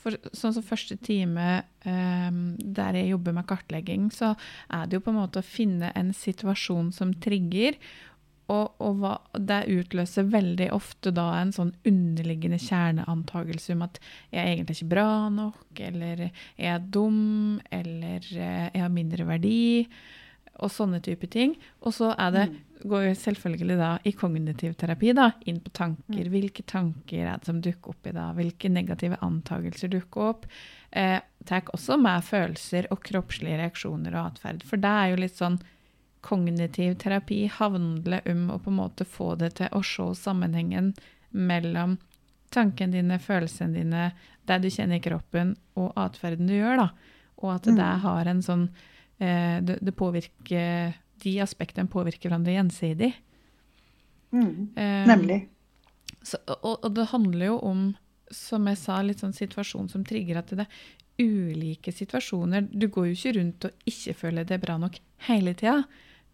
[0.00, 1.48] for, Sånn som første time
[1.84, 2.30] eh,
[2.78, 4.32] der jeg jobber med kartlegging, så
[4.70, 7.76] er det jo på en måte å finne en situasjon som trigger.
[8.50, 14.00] Og, og hva, det utløser veldig ofte da en sånn underliggende kjerneantagelse om at
[14.32, 19.28] jeg er egentlig ikke bra nok, eller jeg er dum, eller eh, jeg har mindre
[19.28, 19.60] verdi,
[20.60, 21.54] og sånne type ting.
[21.86, 22.44] Og så er det,
[22.84, 26.30] går jo selvfølgelig da i kognitiv terapi da, inn på tanker.
[26.32, 28.30] Hvilke tanker er det som dukker opp i da?
[28.36, 30.48] Hvilke negative antagelser dukker opp?
[30.90, 34.64] Eh, tar også med følelser og kroppslige reaksjoner og atferd.
[34.68, 35.60] For det er jo litt sånn
[36.20, 40.92] kognitiv terapi handler om å på en måte få det til å se sammenhengen
[41.30, 41.96] mellom
[42.50, 44.10] tankene dine, følelsene dine,
[44.48, 46.82] det du kjenner i kroppen, og atferden du gjør.
[46.82, 46.88] da.
[47.40, 48.66] Og at det har en sånn
[49.18, 53.10] eh, det, det påvirker De aspektene påvirker hverandre gjensidig.
[54.32, 54.70] Mm.
[54.74, 55.42] Eh, Nemlig.
[56.22, 57.82] så, og, og det handler jo om,
[58.32, 60.88] som jeg sa, litt sånn situasjon som trigger at det er
[61.20, 62.70] ulike situasjoner.
[62.72, 64.96] Du går jo ikke rundt og ikke føler det bra nok
[65.28, 65.82] hele tida,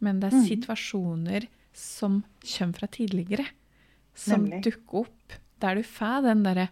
[0.01, 0.47] men det er Mm.
[0.49, 3.47] situasjoner som kommer fra tidligere,
[4.15, 4.63] som Nemlig.
[4.65, 6.69] dukker opp, der du får den derre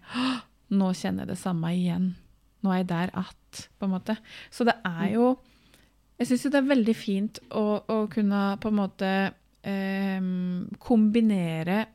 [0.71, 2.15] Nå kjenner jeg det samme igjen.
[2.65, 4.17] Nå er jeg der at, på en måte.
[4.51, 5.39] Så det er jo
[6.19, 9.35] Jeg syns jo det er veldig fint å, å kunne på en måte
[9.65, 10.21] eh,
[10.79, 11.87] kombinere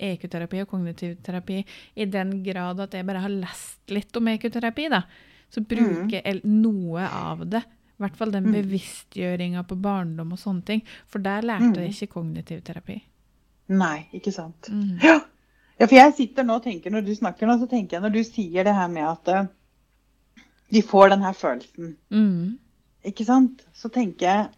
[0.00, 1.58] EQ-terapi og kognitiv terapi
[1.96, 5.02] i den grad at jeg bare har lest litt om EQ-terapi, da.
[5.50, 7.62] Så bruker jeg noe av det.
[8.00, 8.52] I hvert fall den Mm.
[8.56, 10.82] bevisstgjøringa på barndom og sånne ting.
[11.06, 11.74] For der lærte Mm.
[11.82, 13.02] jeg ikke kognitiv terapi.
[13.68, 14.70] Nei, ikke sant.
[14.72, 14.98] Mm.
[15.02, 15.20] Ja.
[15.78, 18.12] ja, for jeg sitter nå og tenker, når du snakker nå, så tenker jeg når
[18.16, 19.46] du sier det her med at uh,
[20.72, 22.58] de får den her følelsen, Mm.
[23.04, 24.48] ikke sant, så tenker jeg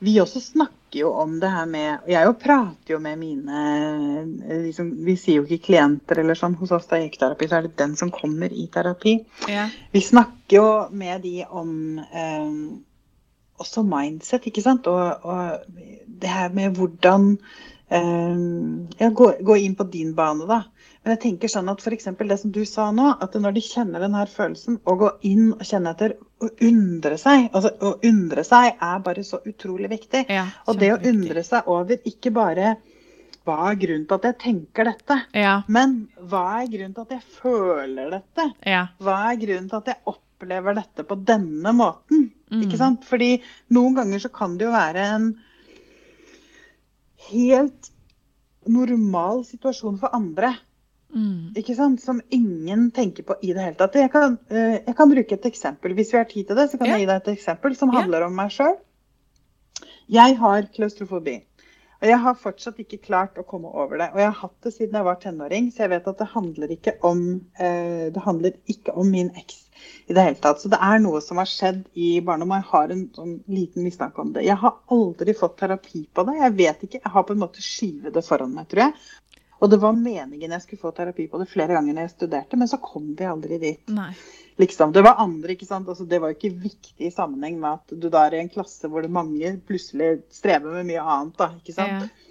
[0.00, 3.62] Vi også snakker jo om det her med jeg jo prater jo med mine
[4.44, 6.56] eh, liksom, Vi sier jo ikke klienter eller sånn.
[6.60, 9.16] Hos oss det er EK-terapi, så er det den som kommer i terapi.
[9.50, 9.68] Ja.
[9.92, 12.54] Vi snakker jo med de om eh,
[13.62, 14.88] også mindset, ikke sant.
[14.90, 15.66] Og, og
[16.22, 17.34] det her med hvordan
[17.92, 18.42] eh,
[19.00, 20.62] ja, gå, gå inn på din bane, da.
[21.02, 22.04] Men jeg tenker sånn at f.eks.
[22.14, 25.48] det som du sa nå, at når de kjenner den her følelsen, å gå inn
[25.56, 30.24] og kjenne etter og undre seg altså Å undre seg er bare så utrolig viktig.
[30.30, 32.76] ja Og det å undre seg over ikke bare
[33.42, 35.62] hva er grunnen til at jeg tenker dette, Ja.
[35.66, 38.44] men hva er grunnen til at jeg føler dette?
[38.70, 38.84] Ja.
[39.02, 42.28] Hva er grunnen til at jeg opplever dette på denne måten?
[42.52, 42.60] Mm.
[42.62, 43.02] Ikke sant?
[43.08, 43.40] Fordi
[43.74, 45.26] noen ganger så kan det jo være en
[47.32, 47.90] helt
[48.70, 50.52] normal situasjon for andre.
[51.12, 51.52] Mm.
[51.60, 52.00] Ikke sant?
[52.00, 53.98] Som ingen tenker på i det hele tatt.
[54.00, 55.94] Jeg kan, eh, jeg kan bruke et eksempel.
[55.98, 56.98] Hvis vi har tid til det, så kan yeah.
[56.98, 58.76] jeg gi deg et eksempel som handler handler om meg sjøl.
[60.12, 61.40] Jeg har klaustrofobi.
[62.02, 64.08] Og jeg har fortsatt ikke klart å komme over det.
[64.10, 66.72] Og jeg har hatt det siden jeg var tenåring, så jeg vet at det handler
[66.74, 67.20] ikke om,
[67.54, 69.60] eh, det handler ikke om min eks
[70.10, 70.60] i det hele tatt.
[70.60, 72.58] Så det er noe som har skjedd i barndommen.
[72.58, 74.44] jeg har en sånn liten mistanke om det.
[74.44, 76.36] Jeg har aldri fått terapi på det.
[76.42, 77.00] Jeg vet ikke.
[77.04, 78.94] Jeg har på en måte skyvet det foran meg, tror jeg.
[79.62, 82.58] Og det var meningen jeg skulle få terapi på det flere ganger når jeg studerte,
[82.58, 83.82] men så kom vi aldri dit.
[84.58, 84.90] Liksom.
[84.92, 85.86] Det var andre, ikke sant.
[85.88, 88.50] Altså, det var jo ikke viktig i sammenheng med at du da er i en
[88.52, 91.48] klasse hvor det mange plutselig strever med mye annet, da.
[91.62, 92.10] Ikke sant.
[92.10, 92.28] Ja.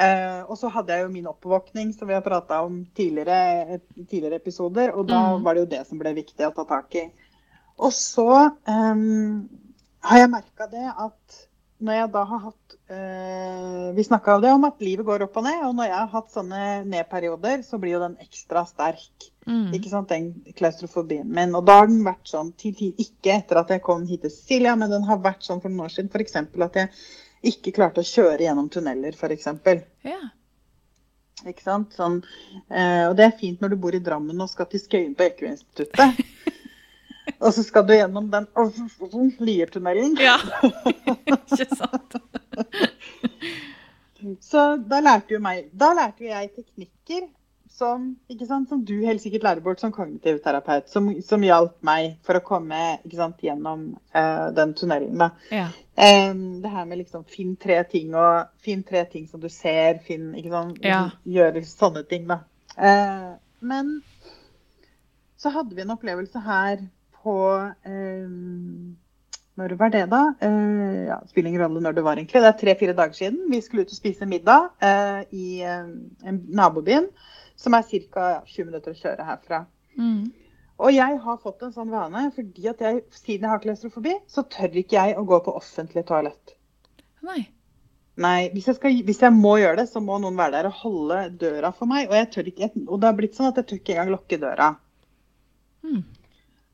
[0.00, 4.40] Uh, og så hadde jeg jo min oppvåkning, som vi har prata om tidligere, tidligere
[4.40, 4.94] episoder.
[4.96, 5.44] Og da Mm.
[5.44, 7.04] var det jo det som ble viktig å ta tak i.
[7.78, 8.26] Og så
[8.64, 9.48] um,
[10.00, 11.36] har jeg merka det at
[11.80, 12.59] når jeg da har hatt
[12.90, 16.08] Vi snakka jo det om at livet går opp og ned, og når jeg har
[16.10, 19.28] hatt sånne nedperioder, så blir jo den ekstra sterk.
[19.46, 19.70] Mm.
[19.76, 21.54] Ikke sant, den klaustrofobien min.
[21.58, 24.34] Og da har den vært sånn til tid, ikke etter at jeg kom hit til
[24.34, 26.10] Sicilia, men den har vært sånn for noen år siden.
[26.10, 26.36] F.eks.
[26.66, 26.92] at jeg
[27.54, 29.48] ikke klarte å kjøre gjennom tunneler, f.eks.
[30.06, 30.20] Ja.
[31.48, 31.94] Ikke sant?
[31.96, 32.20] Sånn,
[32.68, 35.30] eh, og det er fint når du bor i Drammen og skal til Skøyen på
[35.30, 36.20] Ekorninstituttet.
[37.44, 38.46] og så skal du gjennom den
[39.40, 40.16] Liertunnelen.
[40.20, 40.38] ja.
[41.34, 42.16] ikke sant?
[44.44, 47.28] Så da lærte, jo meg, da lærte jo jeg teknikker
[47.80, 51.78] som, ikke sant, som du helt sikkert lærer bort som kognitiv terapeut, som, som hjalp
[51.86, 55.24] meg for å komme ikke sant, gjennom uh, den tunnelen.
[55.54, 55.70] Ja.
[55.96, 60.02] Um, det her med liksom finn tre ting, og finn tre ting som du ser,
[60.04, 61.02] finn ikke sant, Ja.
[61.24, 62.42] Gjøre sånne ting, da.
[62.76, 64.00] Uh, men
[65.40, 66.82] så hadde vi en opplevelse her
[67.22, 67.36] på
[67.86, 68.28] eh,
[69.60, 70.22] Når var det, da?
[70.40, 72.42] Eh, ja, spiller ingen rolle når det var, egentlig.
[72.42, 73.42] Det er tre-fire dager siden.
[73.50, 75.90] Vi skulle ut og spise middag eh, i eh,
[76.24, 77.10] en nabobyen
[77.60, 78.28] som er ca.
[78.46, 79.64] 20 minutter å kjøre herfra.
[80.00, 80.30] Mm.
[80.80, 84.46] Og jeg har fått en sånn vane, fordi at jeg, siden jeg har klaustrofobi, så
[84.48, 86.54] tør ikke jeg å gå på offentlig toalett.
[87.26, 87.42] Nei.
[88.20, 90.80] Nei, hvis jeg, skal, hvis jeg må gjøre det, så må noen være der og
[90.80, 92.08] holde døra for meg.
[92.08, 94.40] Og, jeg tør ikke, og det har blitt sånn at jeg tør ikke engang lukke
[94.40, 94.70] døra.
[95.84, 96.02] Mm.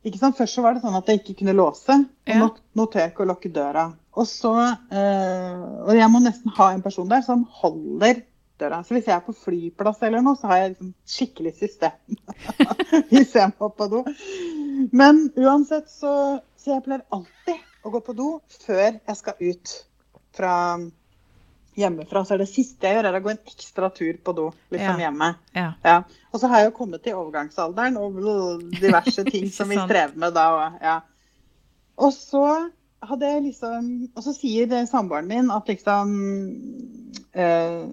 [0.06, 0.36] Ikke sant?
[0.38, 2.38] Først så var det sånn at jeg ikke kunne låse, og Ja.
[2.38, 3.86] nå, nå tør jeg ikke å lukke døra.
[4.16, 4.52] Og så,
[4.94, 8.22] eh, og jeg må nesten ha en person der som holder
[8.60, 8.78] døra.
[8.86, 12.16] Så hvis jeg er på flyplass eller noe, så har jeg liksom skikkelig system.
[13.10, 14.04] hvis jeg må på do.
[14.92, 18.30] Men uansett så, så jeg pleier alltid å gå på do
[18.64, 19.74] før jeg skal ut
[20.36, 20.54] fra
[21.76, 22.24] hjemmefra.
[22.24, 25.00] Så er det siste jeg gjør, er å gå en ekstra tur på do liksom
[25.00, 25.06] Ja.
[25.06, 25.28] hjemme.
[25.56, 25.66] Ja.
[25.84, 25.96] Ja.
[26.32, 28.18] Og så har jeg jo kommet til overgangsalderen og
[28.80, 30.46] diverse ting som vi strever med da.
[30.56, 30.96] Og, ja.
[31.96, 32.44] og så
[33.06, 36.14] hadde jeg liksom Og så sier samboeren min at liksom
[37.36, 37.84] eh,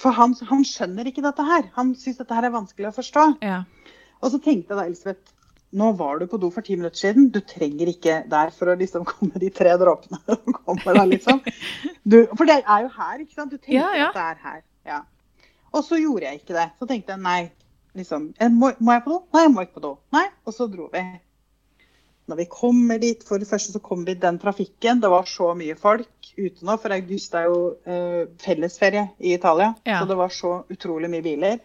[0.00, 1.68] For han, han skjønner ikke dette her.
[1.76, 3.26] Han syns dette her er vanskelig å forstå.
[3.44, 3.64] Ja.
[4.22, 5.32] Og så tenkte jeg da, Elisabeth,
[5.76, 7.28] nå var du på do for ti minutter siden.
[7.34, 11.42] Du trenger ikke der for å liksom komme de tre dråpene som kommer da, liksom.
[12.08, 13.52] Du, for det er jo her, ikke sant?
[13.52, 14.08] Du tenker Ja, ja.
[14.08, 14.60] at det er her.
[14.88, 15.00] Ja.
[15.76, 16.68] Og så gjorde jeg ikke det.
[16.80, 17.40] Så tenkte jeg nei,
[17.98, 18.30] liksom.
[18.56, 19.22] Må, må jeg på do?
[19.36, 19.94] Nei, jeg må ikke på do.
[20.16, 20.26] Nei.
[20.48, 21.04] Og så dro vi.
[22.28, 25.00] Når vi kommer dit, for det første så kom vi i den trafikken.
[25.00, 29.74] Det var så mye folk ute nå, for august er jo eh, fellesferie i Italia.
[29.88, 30.00] Ja.
[30.02, 31.60] Så det var så utrolig mye biler.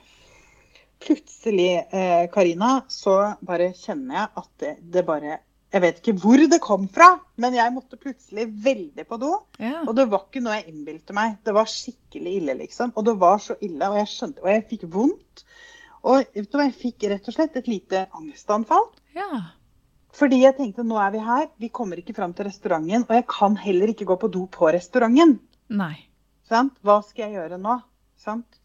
[1.04, 5.40] Plutselig, eh, Karina, så bare kjenner jeg at det, det bare
[5.74, 7.08] Jeg vet ikke hvor det kom fra,
[7.42, 9.32] men jeg måtte plutselig veldig på do.
[9.60, 9.82] ja.
[9.88, 11.40] Og det var ikke noe jeg innbilte meg.
[11.44, 12.94] Det var skikkelig ille, liksom.
[12.96, 15.44] Og det var så ille, og jeg skjønte Og jeg fikk vondt.
[16.04, 18.92] Og vet du jeg fikk rett og slett et lite angstanfall.
[19.18, 19.42] ja.
[20.14, 23.24] Fordi jeg tenkte nå er vi her, vi kommer ikke fram til restauranten, og jeg
[23.26, 25.40] kan heller ikke gå på do på restauranten.
[25.74, 25.96] Nei.
[26.46, 26.76] Sant?
[26.86, 27.80] Hva skal jeg gjøre nå?
[28.22, 28.60] Sant?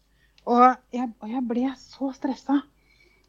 [0.47, 2.61] Og, jeg, og jeg ble så stressa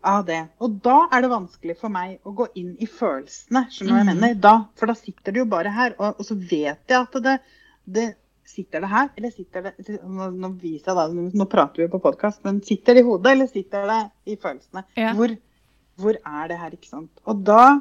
[0.04, 0.38] av det.
[0.62, 3.66] Og da er det vanskelig for meg å gå inn i følelsene.
[3.70, 4.20] Skjønner du hva jeg Mhm.
[4.20, 4.34] mener?
[4.40, 5.94] Da, for da sitter det jo bare her.
[5.98, 7.40] Og, og så vet jeg at det,
[7.86, 8.08] det
[8.50, 11.04] Sitter det her, eller sitter det Nå, nå viser jeg da,
[11.38, 14.34] nå, prater vi jo på podkast, men sitter det i hodet, eller sitter det i
[14.42, 14.82] følelsene?
[14.98, 15.12] Ja.
[15.14, 15.36] Hvor,
[15.96, 17.10] hvor er det her, ikke sant?
[17.30, 17.80] Og da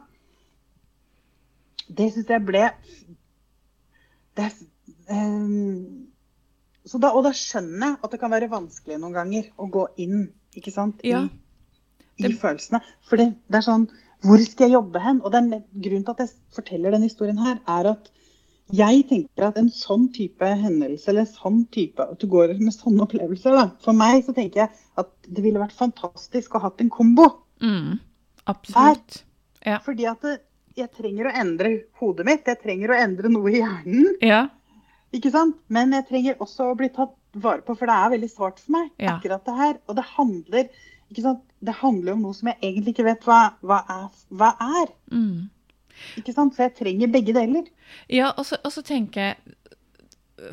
[1.89, 2.69] Det syns jeg ble
[4.37, 4.67] det, er- så
[6.97, 10.29] da, Og da skjønner jeg at det kan være vanskelig noen ganger å gå inn
[10.57, 10.95] ikke sant?
[11.03, 11.27] I, Ja.
[12.17, 12.81] i Det- følelsene.
[13.03, 13.89] For det, det er sånn
[14.21, 15.21] Hvor skal jeg jobbe hen?
[15.23, 15.49] Og den,
[15.79, 18.09] grunnen til at jeg forteller denne historien her, er at
[18.73, 23.01] jeg tenker at en sånn type hendelse, eller sånn type, at du går med sånne
[23.07, 23.71] opplevelser da.
[23.79, 27.29] For meg så tenker jeg at det ville vært fantastisk å ha hatt en kombo.
[27.61, 27.99] Mm.
[28.45, 29.23] Absolutt.
[29.65, 29.79] Ja.
[29.79, 30.41] Fordi at det,
[30.75, 32.45] jeg trenger å endre hodet mitt.
[32.45, 34.15] Jeg trenger å endre noe i hjernen.
[34.21, 34.49] Ja.
[35.15, 35.57] Ikke sant?
[35.73, 38.75] Men jeg trenger også å bli tatt vare på, for det er veldig svart for
[38.77, 38.89] meg.
[39.01, 39.15] Ja.
[39.17, 39.77] akkurat det her.
[39.87, 40.67] Og det handler
[41.09, 41.45] ikke sant?
[41.59, 44.91] Det handler om noe som jeg egentlig ikke vet hva, hva, er, hva er.
[45.11, 45.49] Mm.
[46.21, 46.55] Ikke sant?
[46.55, 47.65] Så jeg trenger begge deler.
[48.07, 49.55] Ja, og så, og så tenker jeg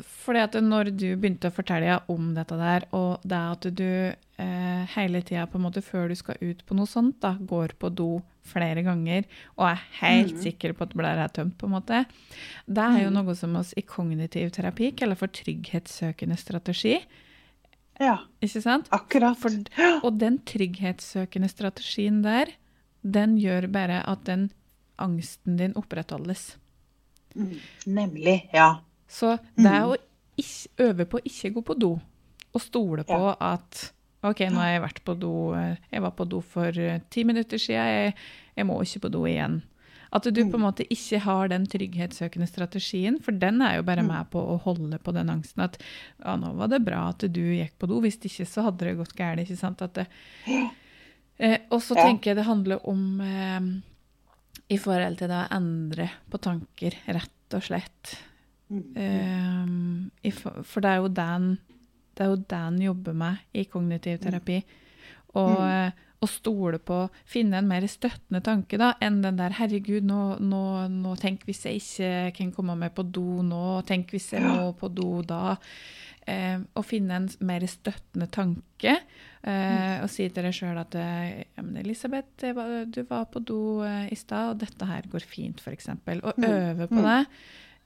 [0.03, 3.85] fordi at når du begynte å fortelle om dette der, og det at du
[4.37, 7.75] eh, hele tida på en måte før du skal ut på noe sånt, da, går
[7.79, 8.09] på do
[8.47, 9.25] flere ganger
[9.57, 10.41] og er helt mm.
[10.45, 12.05] sikker på at blæra er tømt, på en måte,
[12.67, 13.17] det er jo Mhm.
[13.19, 16.97] noe som oss i kognitiv terapi kaller for trygghetssøkende strategi.
[17.99, 18.87] Ja, Ikke sant?
[18.93, 19.35] akkurat.
[19.41, 19.49] For,
[20.03, 22.51] og den trygghetssøkende strategien der,
[23.03, 24.51] den gjør bare at den
[24.99, 26.57] angsten din opprettholdes.
[27.35, 28.49] Mm, Nemlig.
[28.53, 28.79] Ja.
[29.07, 29.91] Så det er Mm.
[29.93, 29.97] å
[30.37, 31.99] ikke, øve på å ikke gå på do,
[32.53, 33.35] og stole på Ja.
[33.53, 33.91] at
[34.23, 37.23] OK, nå har jeg vært på do eh, Jeg var på do for eh, ti
[37.23, 38.13] minutter siden, jeg,
[38.57, 39.61] jeg må ikke på do igjen.
[40.11, 40.61] At du på en Mm.
[40.61, 44.07] måte ikke har den trygghetssøkende strategien, for den er jo bare Mm.
[44.07, 45.77] med på å holde på den angsten at
[46.25, 48.97] ja, nå var det bra at du gikk på do, hvis ikke så hadde det
[48.97, 49.39] gått galt.
[49.39, 49.81] ikke sant?
[49.81, 50.07] At det,
[51.39, 53.61] eh, og så tenker jeg det handler om eh,
[54.69, 58.17] i forhold til det å endre på tanker, rett og slett.
[58.69, 58.81] Mm.
[58.97, 60.11] Um,
[60.63, 61.57] for, det er jo den
[62.17, 64.63] det er jo den jobber med i kognitiv terapi.
[65.35, 65.91] Og, Mm.
[66.21, 70.87] og stole på Finne en mer støttende tanke da, enn den der 'herregud, nå, nå,
[70.89, 74.73] nå tenk hvis jeg ikke kan komme meg på do nå', 'tenk hvis jeg må
[74.75, 75.57] på do da'.
[76.27, 78.97] eh, å finne en mer støttende tanke.
[79.43, 82.25] Eh, og si til deg sjøl at eh, ja, men 'Elisabeth,
[82.91, 85.87] du var på do eh, i stad, og dette her går fint', f.eks.
[86.23, 86.43] Og Mm.
[86.43, 86.95] øve på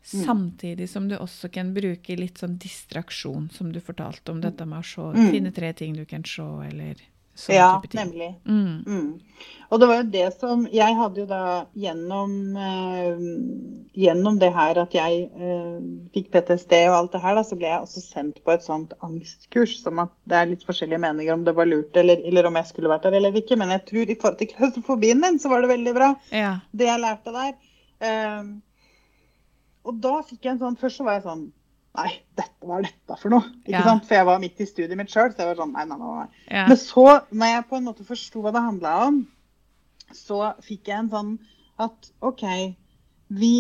[0.01, 0.25] Mm.
[0.25, 4.79] Samtidig som du også kan bruke litt sånn distraksjon, som du fortalte om dette med
[4.79, 5.31] å se, Mm.
[5.31, 6.95] finne tre ting du kan se, eller
[7.35, 7.99] sånn Ja, type ting.
[7.99, 8.35] Ja, nemlig.
[8.45, 8.83] Mm.
[8.85, 9.19] Mm.
[9.71, 13.15] Og det var jo det som Jeg hadde jo da gjennom, eh,
[13.95, 15.79] gjennom det her at jeg eh,
[16.15, 18.93] fikk PTSD og alt det her, da, så ble jeg også sendt på et sånt
[19.01, 19.77] angstkurs.
[19.83, 22.65] Som at det er litt forskjellige meninger om det var lurt eller, eller om jeg
[22.71, 23.57] skulle vært der eller ikke.
[23.57, 26.59] Men jeg tror i forhold til klaustrofobien din, så var det veldig bra, Ja.
[26.75, 27.53] det jeg lærte der.
[28.01, 28.43] Eh,
[29.85, 31.51] og da fikk jeg en sånn Først så var jeg sånn
[31.97, 33.43] Nei, dette, hva er dette for noe?
[33.65, 33.83] Ikke Ja.
[33.83, 34.05] sant?
[34.07, 36.11] For jeg var midt i studiet mitt sjøl, så jeg var sånn nei, nei, nei.
[36.21, 36.27] nei.
[36.47, 36.67] Ja.
[36.69, 37.03] Men så,
[37.35, 39.17] når jeg på en måte forsto hva det handla om,
[40.15, 41.33] så fikk jeg en sånn
[41.83, 42.45] at OK,
[43.29, 43.51] vi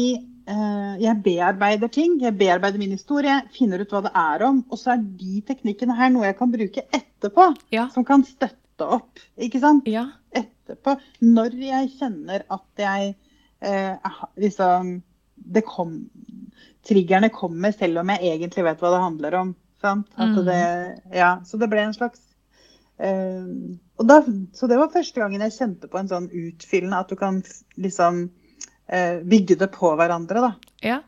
[0.47, 2.15] eh, Jeg bearbeider ting.
[2.23, 4.63] Jeg bearbeider min historie, finner ut hva det er om.
[4.71, 7.89] Og så er de teknikkene her noe jeg kan bruke etterpå, Ja.
[7.89, 9.19] som kan støtte opp.
[9.37, 9.87] Ikke sant?
[9.91, 10.07] ja.
[10.31, 10.95] Etterpå.
[11.21, 13.15] Når jeg kjenner at jeg
[13.61, 13.97] eh,
[14.37, 15.01] liksom
[15.41, 15.97] Det kom
[16.87, 19.55] Triggerne kommer selv om jeg egentlig vet hva det handler om.
[19.81, 20.35] Mm.
[20.45, 20.61] det,
[21.13, 22.19] ja, så det ble en slags
[23.01, 23.47] uh,
[23.97, 24.19] da,
[24.53, 27.39] Så det var første gangen jeg kjente på en sånn utfyllende at du kan
[27.81, 30.75] liksom uh, bygge det på hverandre, da.
[30.85, 30.99] ja.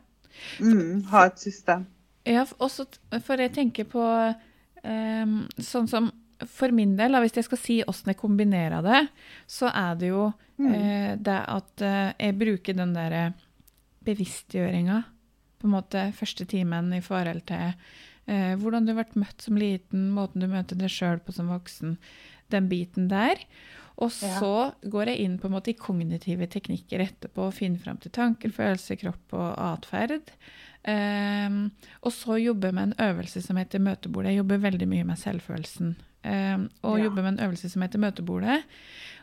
[0.58, 1.86] Mm, ha et system.
[2.26, 2.86] Ja, også,
[3.22, 4.02] for jeg tenker på
[4.82, 6.10] um, sånn som
[6.50, 9.04] For min del, hvis jeg skal si åssen jeg kombinerer det,
[9.46, 10.24] så er det jo
[10.58, 13.20] eh, det at eh, jeg bruker den derre
[14.04, 15.02] bevisstgjøringa
[15.60, 17.70] på en måte første timen i forhold til
[18.26, 21.96] eh, hvordan du ble møtt som liten, måten du møter deg sjøl på som voksen,
[22.52, 23.40] den biten der.
[23.96, 24.40] Og Ja.
[24.40, 24.54] så
[24.90, 28.50] går jeg inn på en måte i kognitive teknikker etterpå og finner fram til tanker,
[28.50, 30.32] følelser, kropp og atferd.
[30.84, 31.70] Um,
[32.02, 34.32] og så jobber jeg med en øvelse som heter møtebordet.
[34.34, 35.94] Jeg jobber veldig mye med selvfølelsen.
[36.24, 37.04] Um, og Ja.
[37.04, 38.64] jobber med en øvelse som heter møtebordet.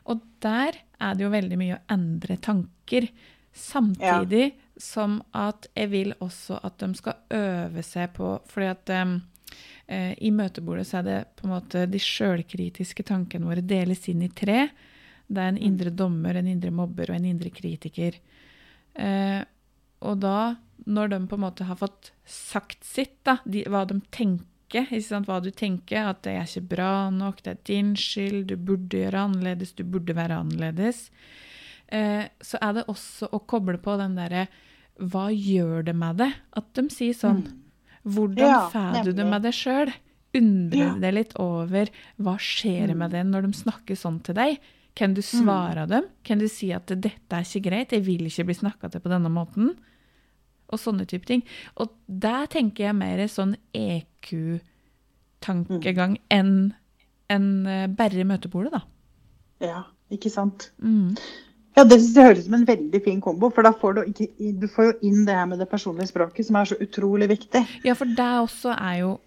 [0.06, 3.10] Og der er det jo veldig mye å endre tanker.
[3.54, 10.14] Samtidig som at jeg vil også at de skal øve seg på fordi at eh,
[10.18, 14.32] i møtebordet så er det på en måte de sjølkritiske tankene våre deles inn i
[14.34, 14.68] tre.
[15.32, 18.18] Det er en indre dommer, en indre mobber og en indre kritiker.
[18.94, 19.42] Eh,
[20.02, 20.56] og da,
[20.90, 24.48] når de på en måte har fått sagt sitt, da, de, hva de tenker,
[25.28, 29.04] hva du tenker, at det er ikke bra nok, det er din skyld, du burde
[29.04, 31.10] gjøre annerledes, du burde være annerledes,
[31.92, 34.48] eh, så er det også å koble på den derre
[35.00, 36.34] Hva gjør det med det?
[36.58, 37.44] At de sier sånn.
[38.04, 39.94] Hvordan Ja, får du det med deg sjøl?
[40.34, 40.94] Undrer Ja.
[41.00, 44.60] deg litt over hva skjer med det når de snakker sånn til deg?
[44.96, 46.04] Kan du svare dem?
[46.24, 49.10] Kan du si at 'dette er ikke greit, jeg vil ikke bli snakka til på
[49.10, 49.76] denne måten'?
[50.72, 51.44] Og sånne type ting.
[51.78, 53.56] Og der tenker jeg mer sånn
[55.42, 56.74] EQ-tankegang enn
[57.30, 58.82] enn, en, bare møtebordet, da.
[59.62, 60.72] Ja, ikke sant.
[60.84, 61.16] Mm.
[61.78, 63.50] Ja, Det synes jeg høres ut som en veldig fin kombo.
[63.50, 64.28] For da får du, ikke,
[64.60, 67.62] du får jo inn det her med det personlige språket, som er så utrolig viktig.
[67.86, 69.20] Ja, for det også er jo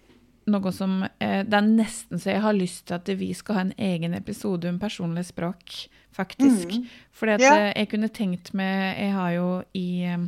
[0.47, 3.61] noe som eh, Det er nesten så jeg har lyst til at vi skal ha
[3.65, 6.75] en egen episode om personlig språk, faktisk.
[6.77, 6.85] Mm.
[7.17, 7.55] Fordi at Ja.
[7.55, 10.27] eh, jeg kunne tenkt meg Jeg har jo i eh,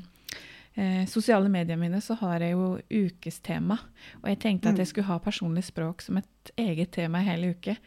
[0.76, 3.78] eh, sosiale mediene mine så har jeg jo ukestema.
[4.24, 4.74] Og jeg tenkte Mm.
[4.74, 7.78] at jeg skulle ha personlig språk som et eget tema i hele uke.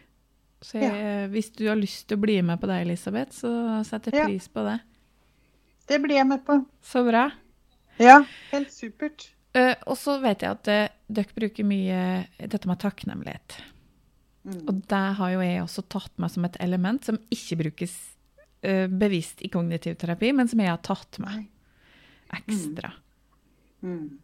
[0.60, 3.50] Så jeg, hvis du har lyst til å bli med på det, Elisabeth, så
[3.88, 4.26] setter jeg Ja.
[4.28, 4.78] pris på det.
[5.88, 6.58] Det blir jeg med på.
[6.82, 7.30] Så bra.
[7.98, 9.30] Ja, helt supert.
[9.56, 13.56] Uh, og så vet jeg at uh, dere bruker mye dette med takknemlighet.
[14.44, 14.60] Mm.
[14.68, 17.96] Og det har jo jeg også tatt med som et element som ikke brukes
[18.64, 21.48] uh, bevisst i kognitiv terapi, men som jeg har tatt med
[22.36, 22.92] ekstra.
[23.82, 24.20] Mm.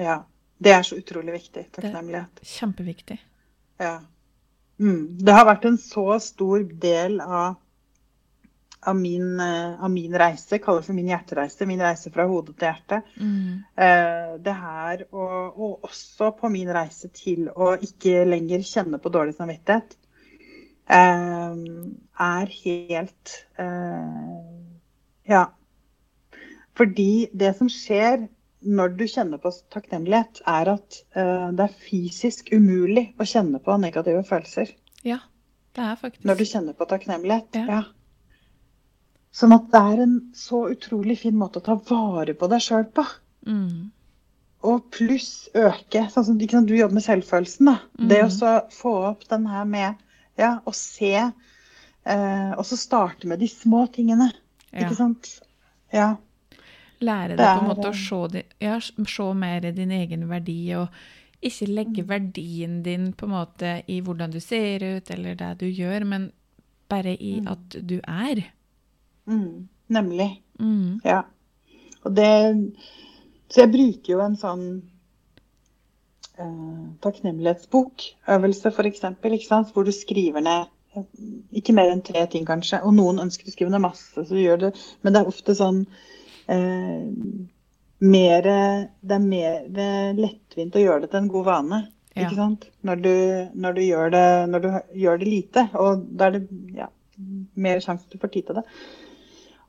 [0.00, 0.24] Ja.
[0.58, 1.68] Det er så utrolig viktig.
[1.76, 2.42] Takknemlighet.
[2.42, 3.18] Kjempeviktig.
[3.78, 4.00] Ja.
[4.80, 5.18] Mm.
[5.22, 7.56] Det har vært en så stor del av,
[8.82, 12.56] av, min, eh, av min reise, kaller det for min hjertereise, min reise fra hodet
[12.58, 13.12] til hjertet.
[13.20, 13.64] Mm.
[13.86, 19.12] Eh, det her, og, og også på min reise til å ikke lenger kjenne på
[19.14, 19.96] dårlig samvittighet,
[20.90, 21.60] eh,
[22.30, 24.40] er helt eh,
[25.30, 25.46] Ja.
[26.74, 28.26] Fordi det som skjer
[28.64, 33.76] når du kjenner på takknemlighet, er at uh, det er fysisk umulig å kjenne på
[33.80, 34.72] negative følelser
[35.04, 35.18] Ja,
[35.76, 37.58] det er faktisk når du kjenner på takknemlighet.
[37.60, 37.66] Ja.
[37.68, 37.82] Ja.
[39.34, 42.84] Sånn at det er en så utrolig fin måte å ta vare på deg sjøl
[42.94, 43.04] på.
[43.46, 43.90] mm.
[44.64, 46.06] Og pluss øke.
[46.08, 47.66] Sånn som liksom, du jobber med selvfølelsen.
[47.68, 47.74] da.
[48.08, 48.70] Det å Mhm.
[48.72, 49.94] få opp den her med
[50.38, 54.32] ja, å se uh, Og så starte med de små tingene.
[54.72, 54.80] ja.
[54.86, 55.40] Ikke sant?
[55.92, 56.16] Ja.
[57.04, 60.88] Lære deg på en måte å se, di- ja, se mer din egen verdi, og
[61.44, 62.08] ikke legge Mm.
[62.08, 66.32] verdien din på en måte i hvordan du ser ut, eller det du gjør, men
[66.88, 67.48] bare i Mm.
[67.52, 68.44] at du er.
[69.26, 70.40] Mm, nemlig.
[70.60, 71.00] Mm.
[71.04, 71.22] Ja.
[72.04, 72.72] Og det
[73.48, 74.82] Så jeg bruker jo en sånn
[76.38, 81.04] eh, takknemlighetsbok-øvelse, f.eks., hvor du skriver ned eh,
[81.60, 82.80] ikke mer enn tre ting, kanskje.
[82.84, 84.72] Og noen ønsker å skrive ned masse, så du gjør det.
[85.02, 85.84] Men det er ofte sånn
[86.48, 87.46] eh,
[88.04, 88.42] mer,
[89.00, 91.80] Det er mer lettvint å gjøre det til en god vane.
[92.14, 92.26] Ja.
[92.28, 92.68] Ikke sant?
[92.86, 93.14] Når du,
[93.58, 94.68] når, du gjør det, når du
[95.02, 95.64] gjør det lite.
[95.74, 96.44] Og da er det
[96.76, 96.86] ja,
[97.56, 98.64] mer sjanse til å få tid til det.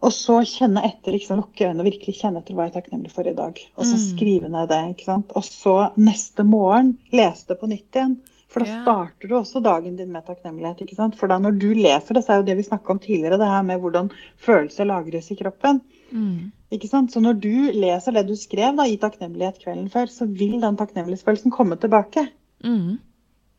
[0.06, 3.14] Og så kjenne etter, liksom, lukke øynene og virkelig kjenne etter hva jeg er takknemlig
[3.16, 3.58] for i dag.
[3.80, 4.04] Og så Mm.
[4.04, 4.82] skrive ned det.
[4.94, 5.32] ikke sant?
[5.36, 8.18] Og så neste morgen lese det på nytt igjen.
[8.48, 10.82] For da starter du også dagen din med takknemlighet.
[10.82, 11.16] ikke sant?
[11.16, 13.48] For da når du leser det, så er jo det vi snakka om tidligere, det
[13.48, 15.82] her med hvordan følelser lagres i kroppen.
[16.12, 16.52] Mm.
[16.74, 17.12] Ikke sant?
[17.14, 20.78] Så når du leser det du skrev da, i takknemlighet kvelden før, så vil den
[20.80, 22.30] takknemlighetsfølelsen komme tilbake
[22.66, 22.98] Mm.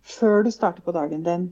[0.02, 1.44] før du starter på dagen din.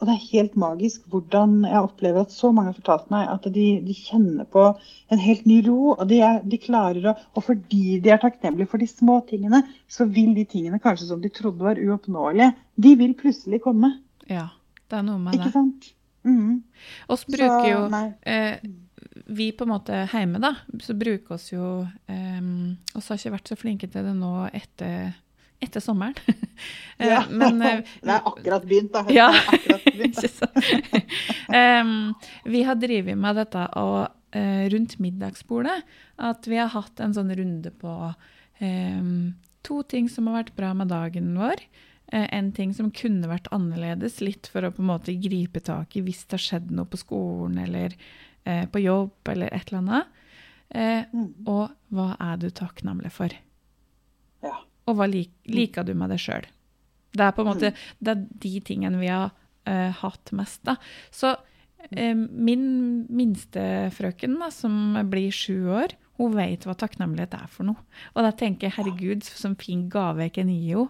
[0.00, 3.44] Og det er helt magisk hvordan jeg opplever at så mange har fortalt meg at
[3.54, 4.64] de, de kjenner på
[5.10, 5.92] en helt ny ro.
[5.96, 9.62] Og de, er, de klarer å Og fordi de er takknemlige for de små tingene,
[9.88, 12.52] så vil de tingene kanskje som de trodde var uoppnåelige,
[12.82, 13.92] de vil plutselig komme.
[14.30, 14.48] Ja,
[14.90, 15.52] det er noe med Ikke det.
[15.54, 15.92] sant?
[16.24, 16.62] Mm.
[17.10, 18.04] Oss bruker jo nei.
[18.26, 18.58] eh,
[19.32, 20.54] Vi på en måte hjemme, da,
[20.84, 25.14] så bruker oss jo og oss har ikke vært så flinke til det nå etter,
[25.62, 26.16] etter sommeren.
[27.00, 27.22] Eh, Ja.
[27.26, 29.00] Men eh, det er akkurat begynt, da.
[29.10, 29.30] Ja.
[29.32, 30.28] akkurat begynt, da.
[31.48, 32.26] Sant?
[32.52, 35.80] Vi har drevet med dette og, uh, rundt middagsbordet.
[36.22, 37.94] At vi har hatt en sånn runde på
[38.60, 39.32] um,
[39.66, 41.64] to ting som har vært bra med dagen vår.
[42.12, 45.96] Eh, en ting som kunne vært annerledes, litt for å på en måte gripe tak
[45.96, 47.96] i hvis det har skjedd noe på skolen eller
[48.46, 50.06] eh, på jobb eller et eller annet.
[50.74, 51.34] Eh, Mhm.
[51.46, 53.28] og hva er du takknemlig for?
[54.42, 54.56] Ja.
[54.86, 56.44] Og hva lik, liker du med deg sjøl?
[57.12, 57.76] Det er på en måte Mm.
[58.02, 59.30] det er de tingene vi har
[59.66, 60.62] eh, hatt mest.
[60.64, 60.76] da.
[61.12, 61.36] Så
[61.92, 67.64] eh, min minste frøken, da, som blir sju år, hun vet hva takknemlighet er for
[67.64, 67.76] noe.
[68.16, 70.88] Og da tenker jeg herregud, som fin gave jeg kan gi henne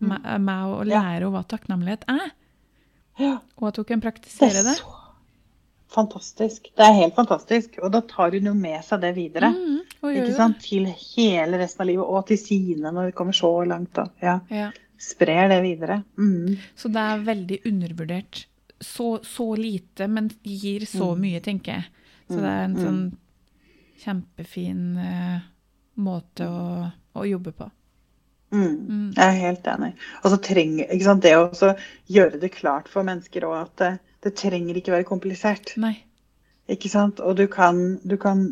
[0.00, 0.88] med, med å Mm.
[0.88, 2.30] Lære henne hva takknemlighet er.
[3.58, 4.76] Og at hun kan Det praktisere er det.
[4.78, 4.99] så
[5.94, 6.70] fantastisk.
[6.76, 7.78] Det er helt fantastisk.
[7.82, 9.50] Og da tar hun jo med seg det videre.
[9.54, 10.60] Mm, oi, jo sant?
[10.64, 13.92] Til hele resten av livet, og til sine når vi kommer så langt.
[13.96, 14.06] Da.
[14.22, 14.38] Ja.
[14.50, 14.70] Ja.
[15.00, 16.02] Sprer det videre.
[16.20, 16.58] Mm.
[16.76, 18.44] Så det er veldig undervurdert.
[18.80, 21.20] Så, så lite, men gir så Mm.
[21.20, 21.84] mye, tenker jeg.
[22.30, 23.02] Så det er en Mm, sånn
[24.04, 25.40] kjempefin uh,
[26.00, 27.70] måte å, å jobbe på.
[28.52, 28.76] Mm.
[28.88, 29.10] Mm.
[29.16, 29.90] Jeg er helt enig.
[30.24, 31.74] Og så trenger det å
[32.10, 33.84] gjøre det klart for mennesker òg at
[34.22, 35.74] det, trenger ikke være komplisert.
[35.76, 35.94] Nei.
[36.70, 37.18] Ikke sant?
[37.20, 38.42] Og du kan, du kan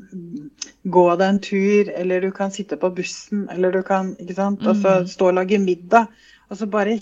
[0.91, 4.65] gå deg en tur, eller du kan sitte på bussen, eller du kan ikke sant?
[4.67, 5.07] Og så Mm.
[5.07, 6.07] stå og lage middag.
[6.51, 6.99] Og så bare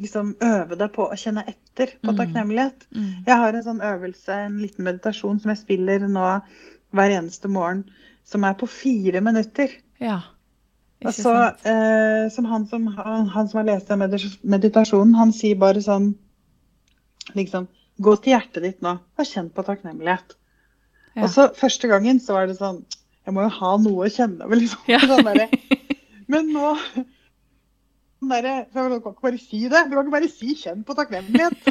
[0.00, 2.16] liksom øve deg på å kjenne etter på Mm.
[2.16, 2.86] takknemlighet.
[2.96, 3.24] Mm.
[3.26, 6.40] Jeg har en sånn øvelse, en liten meditasjon som jeg spiller nå
[6.92, 7.84] hver eneste morgen,
[8.24, 9.68] som er på fire minutter.
[10.00, 10.16] Ja.
[11.04, 11.66] Og Ikke så, sant?
[11.66, 13.98] eh, som han som, han, han som har lest den
[14.42, 16.14] meditasjonen, han sier bare sånn
[17.36, 17.68] liksom,
[18.02, 20.36] Gå til hjertet ditt nå og kjenn på takknemlighet.
[21.16, 21.24] Ja.
[21.24, 22.82] Og så første gangen så var det sånn
[23.24, 24.82] Jeg må jo ha noe å kjenne over, liksom.
[24.90, 25.00] Ja.
[25.08, 25.24] Sånn
[26.26, 26.72] men nå
[28.18, 29.82] sånn der, Du kan ikke bare si det.
[29.86, 31.66] Du kan ikke bare si 'kjenn på takknemlighet'.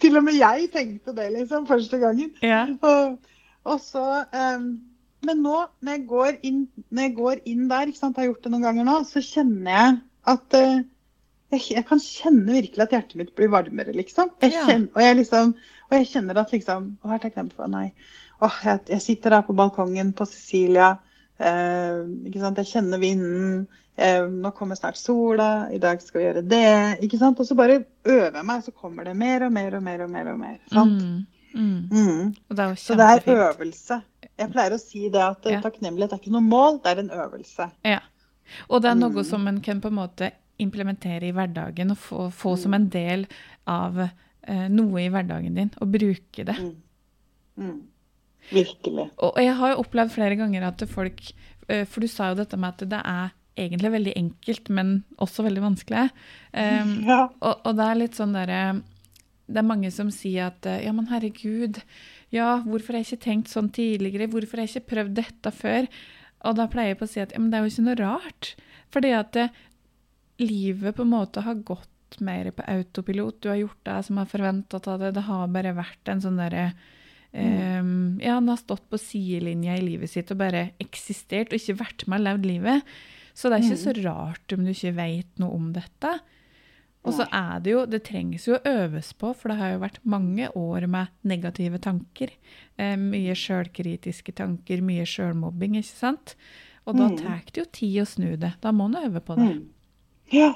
[0.00, 2.34] Til og med jeg tenkte det, liksom, første gangen.
[2.42, 2.66] Ja.
[2.82, 3.18] Og,
[3.64, 4.80] og så um,
[5.24, 8.32] Men nå, når jeg går inn, når jeg går inn der, ikke sant, jeg har
[8.32, 9.96] gjort det noen ganger nå, så kjenner jeg
[10.32, 10.84] at eh,
[11.52, 14.30] jeg, jeg kan kjenne virkelig at hjertet mitt blir varmere, liksom.
[14.42, 15.54] Jeg kjenner, og, jeg liksom
[15.86, 17.92] og jeg kjenner at liksom Å, jeg er takknemlig for Nei.
[18.42, 20.96] Åh, jeg, jeg sitter der på balkongen på Sicilia.
[21.38, 22.58] Eh, ikke sant?
[22.60, 23.66] Jeg kjenner vinden.
[23.96, 25.68] Eh, nå kommer snart sola.
[25.72, 26.64] I dag skal vi gjøre det.
[27.06, 27.40] Ikke sant?
[27.40, 30.10] Og så bare øver jeg meg, så kommer det mer og mer og mer og
[30.12, 30.32] mer.
[30.34, 31.00] og mer, sant?
[31.00, 31.24] Mm.
[31.56, 31.88] Mm.
[31.88, 32.34] Mm.
[32.50, 34.02] Og det Så det er øvelse.
[34.36, 35.60] Jeg pleier å si det at eh, Ja.
[35.64, 37.70] takknemlighet er ikke noe mål, det er en øvelse.
[37.84, 38.00] Ja.
[38.68, 39.24] Og det er noe Mm.
[39.24, 40.32] som en kan på en måte
[40.62, 43.26] implementere i hverdagen og få, få som en del
[43.68, 46.56] av eh, noe i hverdagen din, og bruke det.
[46.56, 46.74] Mm.
[47.56, 47.78] Mm.
[48.50, 49.08] Virkelig.
[49.24, 51.22] Og jeg har jo opplevd flere ganger at folk
[51.68, 54.90] eh, For du sa jo dette med at det er egentlig veldig enkelt, men
[55.22, 56.10] også veldig vanskelig.
[56.52, 57.22] Um, Ja.
[57.40, 58.60] og, og det er litt sånn derre
[59.46, 61.80] Det er mange som sier at eh, ja, men herregud,
[62.34, 64.28] ja, hvorfor har jeg ikke tenkt sånn tidligere?
[64.30, 65.90] Hvorfor har jeg ikke prøvd dette før?
[66.46, 68.00] Og da pleier jeg på å si at ja, men det er jo ikke noe
[68.02, 68.52] rart.
[68.94, 69.62] Fordi at eh,
[70.38, 73.40] livet på en måte har gått mer på autopilot.
[73.42, 75.14] Du har gjort det som har forventa av det.
[75.16, 76.68] Det har bare vært en sånn derre
[77.32, 81.78] um, Ja, han har stått på sidelinja i livet sitt og bare eksistert og ikke
[81.82, 82.96] vært med og levd livet.
[83.36, 86.14] Så det er ikke så rart om du ikke vet noe om dette.
[87.06, 89.82] Og så er det jo Det trengs jo å øves på, for det har jo
[89.84, 92.32] vært mange år med negative tanker.
[92.78, 96.34] Eh, mye sjølkritiske tanker, mye sjølmobbing, ikke sant?
[96.86, 97.16] Og da Mm.
[97.18, 98.54] tar det jo tid å snu det.
[98.60, 99.54] Da må en øve på det.
[99.54, 99.68] Mm.
[100.32, 100.54] Ja.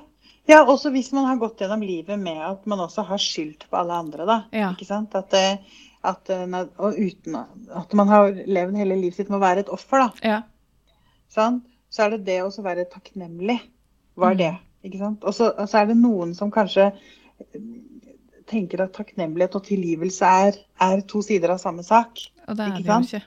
[0.48, 3.76] ja, også hvis man har gått gjennom livet med at man også har skyldt på
[3.76, 4.38] alle andre, da.
[4.52, 4.70] Ja.
[4.74, 5.14] Ikke sant?
[5.14, 5.34] At,
[6.02, 9.72] at, eh, og uten at man har levd hele livet sitt med å være et
[9.72, 10.10] offer, da.
[10.26, 10.40] Ja.
[11.30, 11.60] Sånn?
[11.90, 13.60] Så er det det å være takknemlig.
[14.18, 14.38] Hva er Mm.
[14.38, 14.52] det?
[14.84, 15.24] Ikke sant?
[15.24, 17.60] Og så og så er det noen som kanskje eh,
[18.50, 22.18] tenker at takknemlighet og tilgivelse er, er to sider av samme sak.
[22.48, 23.22] Og det er det jo ikke.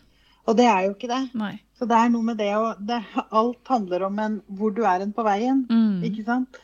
[0.48, 1.22] Og det er jo ikke det.
[1.40, 1.54] Nei.
[1.84, 2.48] Så det er noe med det
[2.88, 3.02] det,
[3.36, 5.66] Alt handler om en, hvor du er en på veien.
[5.68, 6.00] Mm.
[6.08, 6.60] Ikke sant?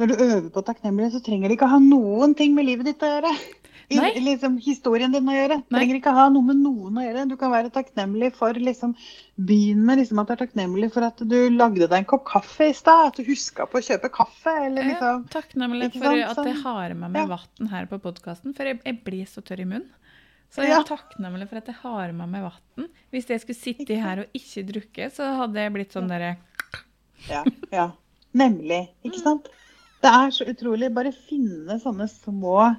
[0.00, 3.02] Når du øver på takknemlighet, så trenger det ikke ha noen ting med livet ditt
[3.04, 3.34] å gjøre.
[3.90, 5.58] I, liksom, historien din å gjøre.
[5.66, 5.80] Nei.
[5.80, 7.26] Trenger ikke ha noe med noen å gjøre.
[7.28, 8.94] Du kan være takknemlig for liksom,
[9.36, 12.70] Begynn med liksom, at du er takknemlig for at du lagde deg en kopp kaffe
[12.70, 13.10] i stad.
[13.10, 14.54] At du huska på å kjøpe kaffe.
[14.70, 16.38] Eller Ja, liksom takknemlig Ikke for sant?
[16.38, 16.64] at jeg Sånn.
[16.64, 17.26] har med meg Ja.
[17.36, 19.90] vann her på podkasten, for jeg, jeg blir så tørr i munnen.
[20.50, 20.80] Så jeg Ja.
[20.80, 22.88] er takknemlig for at jeg har med meg vann.
[23.12, 26.36] Hvis jeg skulle sitte her og ikke drukke, så hadde jeg blitt sånn derre
[27.28, 27.90] Ja, ja.
[28.34, 28.88] Nemlig.
[29.04, 29.48] Ikke sant?
[30.00, 30.92] Det er så utrolig.
[30.94, 32.76] Bare finne sånne små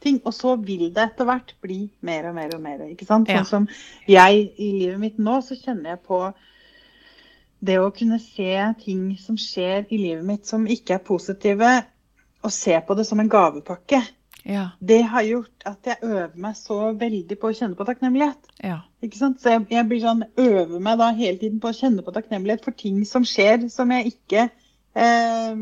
[0.00, 0.20] ting.
[0.26, 2.78] Og så vil det etter hvert bli mer og mer og mer.
[2.88, 3.28] Ikke sant?
[3.28, 3.42] Ja.
[3.42, 3.68] Sånn som
[4.08, 6.34] jeg i livet mitt nå, så kjenner jeg på
[7.64, 11.70] det å kunne se ting som skjer i livet mitt som ikke er positive,
[12.44, 14.02] og se på det som en gavepakke.
[14.44, 14.66] Ja.
[14.80, 18.50] Det har gjort at jeg øver meg så veldig på å kjenne på takknemlighet.
[18.62, 18.80] Ja.
[19.02, 19.40] Ikke sant?
[19.40, 22.64] Så jeg, jeg blir sånn, øver meg da hele tiden på å kjenne på takknemlighet
[22.64, 24.50] for ting som skjer som jeg ikke
[24.94, 25.56] eh,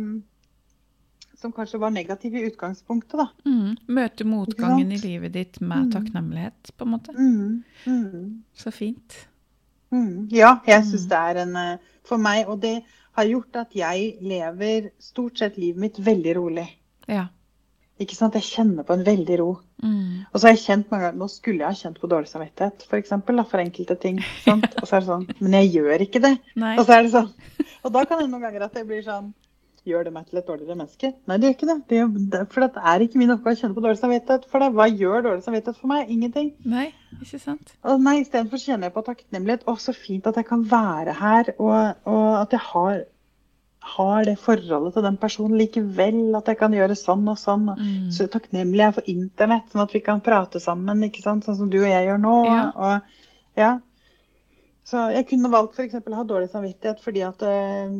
[1.42, 3.24] Som kanskje var negative i utgangspunktet, da.
[3.46, 3.72] Mm.
[3.88, 5.92] Møte motgangen i livet ditt med Mm.
[5.92, 7.14] takknemlighet, på en måte.
[7.16, 9.16] Mm, mm, Så fint.
[9.92, 10.28] mm.
[10.30, 11.08] Ja, jeg syns Mm.
[11.08, 12.82] det er en eh, For meg, og det
[13.16, 16.68] har gjort at jeg lever stort sett livet mitt veldig rolig.
[17.08, 17.26] Ja.
[18.00, 18.34] Ikke sant?
[18.38, 19.50] Jeg kjenner på en veldig ro.
[19.82, 20.24] Mm.
[20.30, 22.86] Og så har jeg kjent mange ganger, Nå skulle jeg ha kjent på dårlig samvittighet
[22.88, 24.22] for, eksempel, da, for enkelte ting.
[24.46, 24.66] Sant?
[24.80, 26.34] Og så er det sånn Men jeg gjør ikke det.
[26.58, 26.74] Nei.
[26.78, 27.30] Og så er det sånn.
[27.82, 29.32] Og da kan det noen ganger at jeg blir sånn
[29.82, 31.08] Gjør det meg til et dårligere menneske?
[31.26, 31.74] Nei, det gjør ikke det.
[31.90, 34.76] det, gjør, for det er ikke min oppgave å kjenne på dårlig samvittighet for deg.
[34.78, 36.12] Hva gjør dårlig samvittighet for meg?
[36.14, 36.52] Ingenting.
[36.70, 36.84] Nei,
[37.16, 37.72] ikke sant?
[37.82, 39.64] Og nei, istedenfor kjenner jeg på takknemlighet.
[39.66, 43.02] Å, så fint at jeg kan være her, og, og at jeg har,
[43.82, 46.20] har det forholdet til den personen likevel.
[46.38, 47.68] At jeg kan gjøre sånn og sånn.
[47.78, 48.10] Mm.
[48.14, 51.46] så takknemlig er for internett, sånn at vi kan prate sammen, ikke sant?
[51.46, 52.36] sånn som du og jeg gjør nå.
[52.46, 52.62] Ja.
[52.76, 53.72] Og, ja.
[54.88, 55.98] Så jeg kunne valgt f.eks.
[55.98, 57.92] å ha dårlig samvittighet fordi at eh,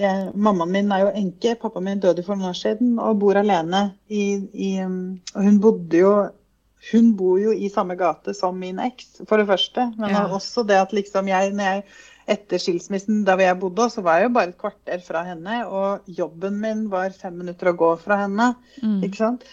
[0.00, 3.38] jeg, mammaen min er jo enke, pappaen min døde for noen år siden og bor
[3.38, 3.86] alene.
[4.08, 6.14] I, i, um, og hun bodde jo
[6.90, 9.86] hun bor jo i samme gate som min eks, for det første.
[9.96, 10.26] Men Ja.
[10.28, 11.84] også det at liksom jeg, når jeg
[12.30, 15.60] etter skilsmissen der jeg bodde, så var jeg jo bare et kvarter fra henne.
[15.66, 18.54] Og jobben min var fem minutter å gå fra henne.
[18.82, 19.02] Mm.
[19.04, 19.46] Ikke sant?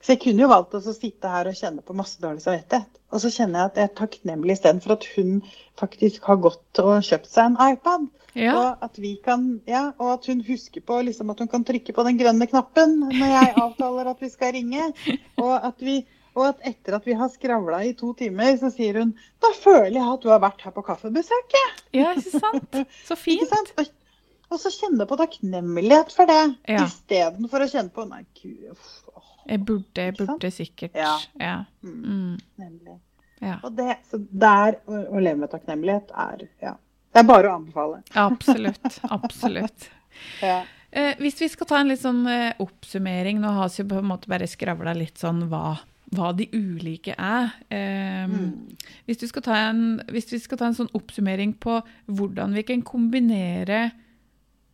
[0.00, 3.00] Så jeg kunne jo valgt å sitte her og kjenne på masse dårlig samvittighet.
[3.12, 5.40] Og så kjenner jeg at jeg er takknemlig istedenfor at hun
[5.80, 8.06] faktisk har gått og kjøpt seg en iPad.
[8.38, 8.54] Ja.
[8.54, 11.92] Og at vi kan, ja, og at hun husker på liksom, at hun kan trykke
[11.92, 14.88] på den grønne knappen når jeg avtaler at vi skal ringe.
[15.42, 16.00] Og at, vi,
[16.34, 19.96] og at etter at vi har skravla i to timer, så sier hun da føler
[19.98, 21.56] jeg at du har vært her på kaffebesøk.
[21.96, 22.78] ja, ikke sant?
[23.08, 23.48] Så fint.
[23.50, 23.72] sant?
[24.50, 26.84] Og, så kjenne på takknemlighet for det, Ja.
[26.86, 28.70] istedenfor å kjenne på Nei, gud.
[28.72, 28.88] uff,
[29.46, 30.94] Jeg burde, jeg burde sikkert.
[30.98, 31.16] Ja.
[31.40, 31.56] Ja.
[31.82, 32.38] mm, Mm.
[32.58, 32.98] nemlig.
[33.40, 33.58] ja.
[33.64, 36.74] Og det, så der å, å leve med takknemlighet er ja,
[37.12, 38.02] det er bare å anbefale.
[38.14, 39.00] Absolutt.
[39.16, 39.88] Absolutt.
[40.42, 40.60] Ja.
[40.92, 43.98] Eh, hvis vi skal ta en litt sånn eh, oppsummering Nå har vi jo på
[44.02, 45.76] en måte bare skravla litt sånn hva,
[46.10, 47.52] hva de ulike er.
[47.70, 48.76] Um, Mm.
[49.06, 52.62] hvis, du skal ta en, hvis vi skal ta en sånn oppsummering på hvordan vi
[52.66, 53.90] kan kombinere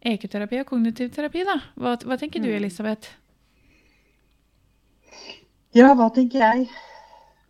[0.07, 1.59] EQ-terapi og kognitiv terapi, da.
[1.77, 2.57] Hva, hva tenker du, Mm.
[2.63, 3.09] Elisabeth?
[5.77, 6.69] ja, hva tenker jeg?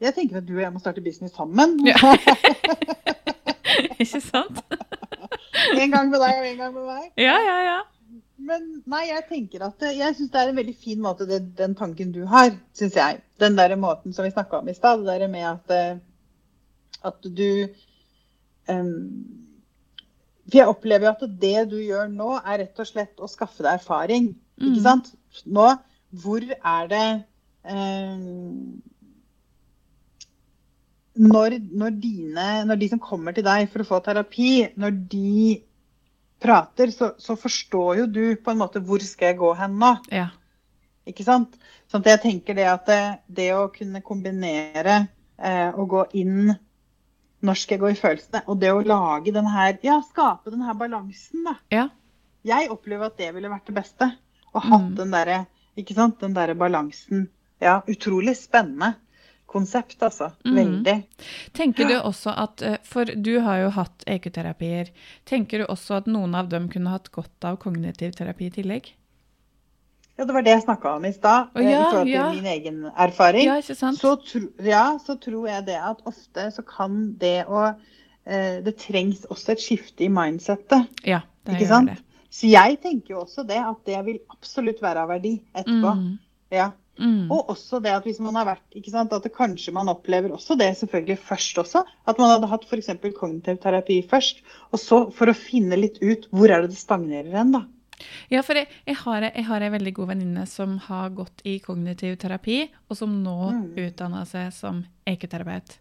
[0.00, 1.78] Jeg tenker at du og jeg må starte business sammen.
[1.86, 1.96] Ja.
[4.02, 4.58] Ikke sant?
[5.76, 7.04] en gang med deg og en gang med meg.
[7.20, 7.78] Ja, ja, ja.
[8.46, 11.40] Men nei, jeg tenker at det, jeg syns det er en veldig fin måte, det,
[11.58, 13.20] den tanken du har, syns jeg.
[13.42, 15.98] Den der måten som vi snakka om i stad, det der med at, eh,
[17.10, 17.48] at du
[18.70, 18.94] um,
[20.46, 23.66] For jeg opplever jo at det du gjør nå, er rett og slett å skaffe
[23.66, 24.30] deg erfaring.
[24.60, 24.68] Mm.
[24.68, 25.10] Ikke sant?
[25.44, 25.66] Nå,
[26.22, 27.06] hvor er det
[27.66, 28.76] em,
[31.16, 35.56] når, når, dine, når de som kommer til deg for å få terapi, når de
[36.42, 39.94] prater, så, så forstår jo du på en måte hvor skal jeg gå hen nå.
[40.12, 40.28] ja.
[41.06, 41.52] Ikke sant?
[41.86, 44.96] Sånn at jeg tenker det at det, det å kunne kombinere
[45.38, 46.48] eh, og gå inn
[47.46, 48.40] Når skal jeg gå i følelsene?
[48.50, 51.54] Og det å lage den her Ja, skape den her balansen, da.
[51.70, 51.84] Ja.
[52.42, 54.08] Jeg opplever at det ville vært det beste.
[54.50, 54.96] Å ha Mm.
[54.98, 55.38] den derre
[55.78, 57.28] ikke sant, den derre balansen.
[57.62, 58.96] Ja, utrolig spennende
[59.46, 60.30] konsept, altså.
[60.44, 60.56] Mm.
[60.56, 60.96] Veldig.
[61.56, 64.92] Tenker du også at, eh, For du har jo hatt EQ-terapier.
[65.24, 68.94] Tenker du også at noen av dem kunne hatt godt av kognitiv terapi i tillegg?
[70.16, 72.28] Ja, det var det jeg snakka om i stad, eh, ja, i forhold til ja.
[72.32, 73.50] min egen erfaring.
[73.50, 73.60] Ja?
[73.60, 78.74] Så, tro, ja, så tror jeg det at ofte så kan det å eh, Det
[78.80, 80.88] trengs også et skifte i mindsettet.
[81.04, 81.92] Ja, det Ikke sant?
[81.92, 82.02] det.
[82.32, 85.92] Så jeg tenker jo også det, at det vil absolutt være av verdi etterpå.
[86.00, 86.16] Mm.
[86.52, 86.70] Ja.
[86.98, 87.30] Mm.
[87.30, 90.32] Og også det at hvis man har vært ikke sant, At det kanskje man opplever
[90.32, 91.84] også det selvfølgelig først også.
[92.08, 92.86] At man hadde hatt f.eks.
[93.18, 94.40] kognitiv terapi først.
[94.72, 97.64] Og så for å finne litt ut hvor er det det stagnerer hen, da.
[98.28, 101.58] Ja, for jeg, jeg, har, jeg har en veldig god venninne som har gått i
[101.64, 103.76] kognitiv terapi, og som nå Mm.
[103.86, 105.78] utdanner seg som EQ-terapeut.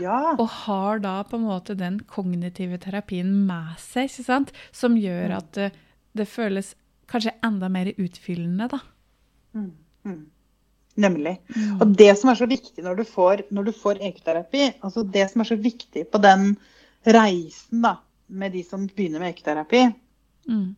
[0.00, 0.34] Ja.
[0.38, 4.52] Og har da på en måte den kognitive terapien med seg, ikke sant?
[4.72, 5.36] Som gjør Mm.
[5.36, 5.72] at det,
[6.16, 6.74] det føles
[7.06, 8.80] kanskje enda mer utfyllende, da.
[9.54, 9.70] Mm.
[10.04, 10.26] Mm.
[10.96, 11.34] Nemlig.
[11.80, 15.26] Og det som er så viktig når du får, når du får EQ-terapi, altså det
[15.30, 16.54] som er så viktig på den
[17.06, 17.96] reisen da,
[18.28, 19.84] med de som begynner med EQ-terapi,
[20.48, 20.76] Mm.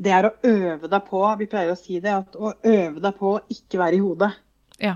[0.00, 3.18] det er å øve deg på Vi pleier å si det, at å øve deg
[3.18, 4.30] på å ikke være i hodet.
[4.80, 4.94] Ja.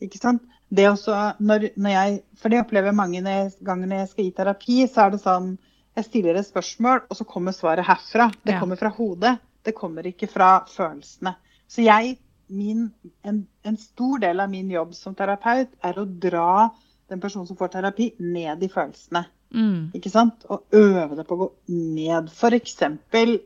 [0.00, 0.42] Ikke sant?
[0.70, 3.22] Det også, når, når jeg, for det opplever jeg mange
[3.64, 5.58] ganger når jeg skal gi terapi, så er det sånn
[5.98, 8.28] Jeg stiller et spørsmål, og så kommer svaret herfra.
[8.44, 8.60] Det Ja.
[8.60, 9.38] kommer fra hodet.
[9.64, 11.34] Det kommer ikke fra følelsene.
[11.66, 12.18] Så jeg,
[12.48, 12.90] min,
[13.22, 16.68] en, en stor del av min jobb som terapeut er å dra
[17.08, 19.24] den personen som får terapi, ned i følelsene.
[19.54, 19.90] Mm.
[19.96, 20.44] Ikke sant?
[20.52, 22.28] Og øve det på å gå ned.
[22.28, 22.74] F.eks.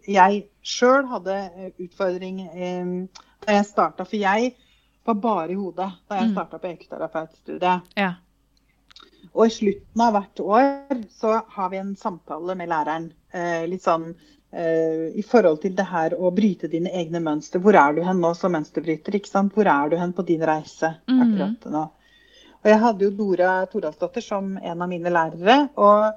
[0.08, 4.54] jeg sjøl hadde eh, utfordring eh, da jeg starta, for jeg
[5.06, 6.34] var bare i hodet da jeg Mm.
[6.34, 7.94] starta på EQ-terapeutstudiet.
[7.98, 8.12] Ja.
[9.32, 13.12] Og i slutten av hvert år så har vi en samtale med læreren.
[13.32, 14.14] Eh, litt sånn
[14.52, 17.58] i forhold til det her å bryte dine egne mønster.
[17.64, 19.14] Hvor er du hen nå som mønsterbryter?
[19.16, 19.54] ikke sant?
[19.56, 21.22] Hvor er du hen på din reise Mhm.
[21.24, 21.84] akkurat nå?
[22.62, 25.70] Og jeg hadde jo Dora Toralsdottir som en av mine lærere.
[25.76, 26.12] Og,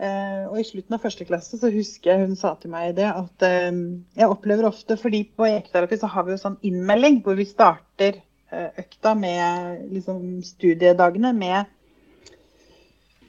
[0.00, 3.04] eh, og i slutten av første klasse så husker jeg hun sa til meg det
[3.12, 3.70] at eh,
[4.16, 8.22] jeg opplever ofte, fordi på EQ-terapi så har vi jo sånn innmelding hvor vi starter
[8.50, 11.66] eh, økta med liksom studiedagene med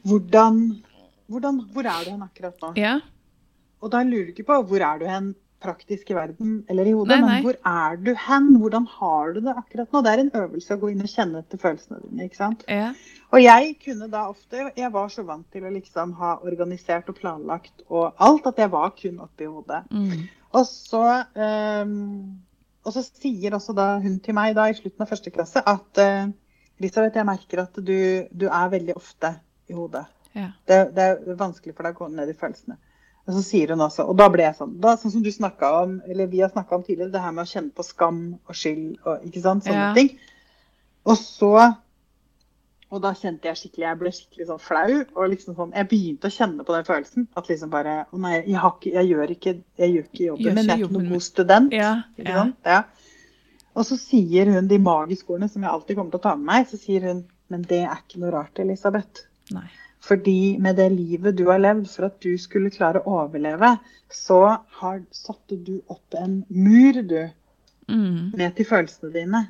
[0.07, 0.81] hvordan,
[1.29, 2.73] hvordan Hvor er du hen akkurat nå?
[2.77, 2.99] ja.
[3.81, 6.93] Og da lurer du ikke på hvor er du hen praktisk i verden eller i
[6.93, 7.35] hodet, Nei, nei.
[7.37, 8.49] men hvor er du hen?
[8.61, 10.01] Hvordan har du det akkurat nå?
[10.05, 12.27] Det er en øvelse å gå inn og kjenne etter følelsene dine.
[12.27, 12.65] ikke sant?
[12.69, 12.91] ja.
[13.27, 17.17] Og jeg kunne da ofte Jeg var så vant til å liksom ha organisert og
[17.17, 19.81] planlagt og alt at jeg var kun oppi hodet.
[19.91, 20.27] Mm.
[20.55, 21.03] Og så,
[21.35, 22.37] um,
[22.85, 25.99] og så sier også da hun til meg da i slutten av første klasse at
[26.05, 26.29] uh,
[26.79, 27.97] Elisabeth, jeg merker at du,
[28.31, 29.33] du er veldig ofte
[29.67, 30.05] i hodet.
[30.37, 30.51] ja.
[30.69, 32.77] Det, det er vanskelig for deg å gå ned i følelsene.
[33.27, 35.81] Og så sier hun også, og da ble jeg sånn, da, sånn som du snakket
[35.83, 38.55] om, eller vi har snakka om tidligere, det her med å kjenne på skam og
[38.55, 39.93] skyld og ikke sant, sånne Ja.
[39.97, 40.13] ting.
[41.05, 41.75] Og så
[42.89, 45.05] Og da kjente jeg skikkelig Jeg ble skikkelig sånn flau.
[45.15, 47.27] og liksom sånn, Jeg begynte å kjenne på den følelsen.
[47.35, 50.45] At liksom bare Å nei, jeg, har ikke, jeg, gjør, ikke, jeg gjør ikke jobben
[50.45, 50.65] Gjør min.
[50.67, 51.73] Jeg er ikke noen god student.
[51.73, 52.35] Ja, Ikke ja.
[52.35, 52.55] sant?
[52.65, 52.83] Ja.
[53.75, 56.45] Og så sier hun de magiske ordene som jeg alltid kommer til å ta med
[56.45, 56.67] meg.
[56.71, 59.25] Så sier hun Men det er ikke noe rart, Elisabeth.
[59.51, 59.67] Nei.
[60.03, 63.73] Fordi med det livet du har levd for at du skulle klare å overleve,
[64.13, 64.39] så
[64.79, 67.29] har, satte du opp en mur, du,
[67.87, 68.33] Mm.
[68.35, 69.47] ned til følelsene dine.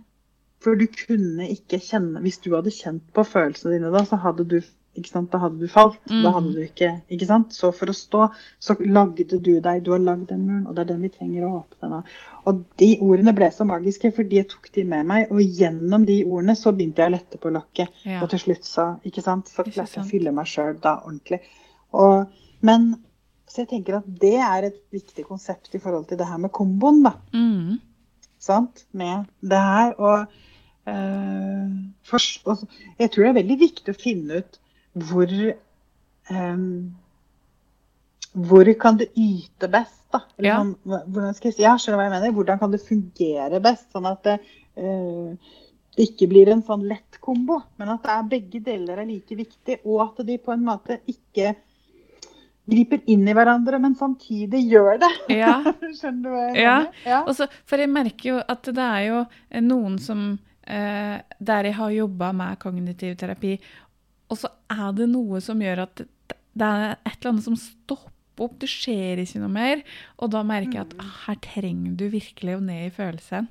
[0.62, 4.46] For du kunne ikke kjenne Hvis du hadde kjent på følelsene dine da, så hadde
[4.46, 4.60] du
[4.98, 5.98] da hadde du falt.
[6.08, 6.34] Da Mm.
[6.34, 7.54] hadde du ikke, ikke sant?
[7.54, 8.30] Så for å stå,
[8.60, 11.44] så lagde du deg Du har lagd den muren, og det er den vi trenger
[11.48, 12.04] å åpne nå.
[12.48, 15.32] Og de ordene ble så magiske, fordi jeg tok de med meg.
[15.32, 17.90] Og gjennom de ordene så begynte jeg å lette på lokket.
[18.06, 18.22] Ja.
[18.24, 21.42] Og til slutt så, ikke sant, så klarte jeg å fylle meg sjøl da ordentlig.
[21.94, 22.28] Og,
[22.62, 22.96] men
[23.48, 26.52] så jeg tenker at det er et viktig konsept i forhold til det her med
[26.52, 27.14] komboen, da.
[27.34, 27.80] Mm.
[28.40, 28.86] Sant?
[28.94, 29.94] Med det her.
[30.00, 30.28] Og
[30.88, 31.72] øh,
[32.08, 32.20] for,
[33.00, 34.60] jeg tror det er veldig viktig å finne ut
[34.98, 35.32] hvor
[36.32, 36.96] um,
[38.38, 40.22] Hvor kan det yte best, da?
[40.38, 40.58] Eller Ja.
[40.62, 41.64] sånn, hvordan skal jeg si?
[41.64, 42.36] Ja, skjønner hva jeg mener?
[42.36, 43.88] Hvordan kan det fungere best?
[43.92, 44.36] Sånn at det,
[44.78, 45.34] uh,
[45.98, 49.36] det ikke blir en sånn lett kombo, men at det er begge deler er like
[49.40, 51.56] viktig, og at de på en måte ikke
[52.68, 55.12] griper inn i hverandre, men samtidig gjør det.
[55.40, 55.56] Ja.
[55.98, 56.76] Skjønner du hva jeg Ja.
[56.84, 56.94] mener?
[57.08, 57.22] Ja.
[57.32, 59.22] Også, for jeg merker jo at det er jo
[59.64, 63.54] noen som eh, Der jeg har jobba med kognitiv terapi,
[64.28, 68.48] og så er det noe som gjør at det, er et eller annet som stopper
[68.48, 68.58] opp.
[68.62, 69.82] Det skjer ikke noe mer.
[70.22, 71.02] Og da merker jeg at Mm.
[71.06, 73.48] ah, her trenger du virkelig å ned i følelsen.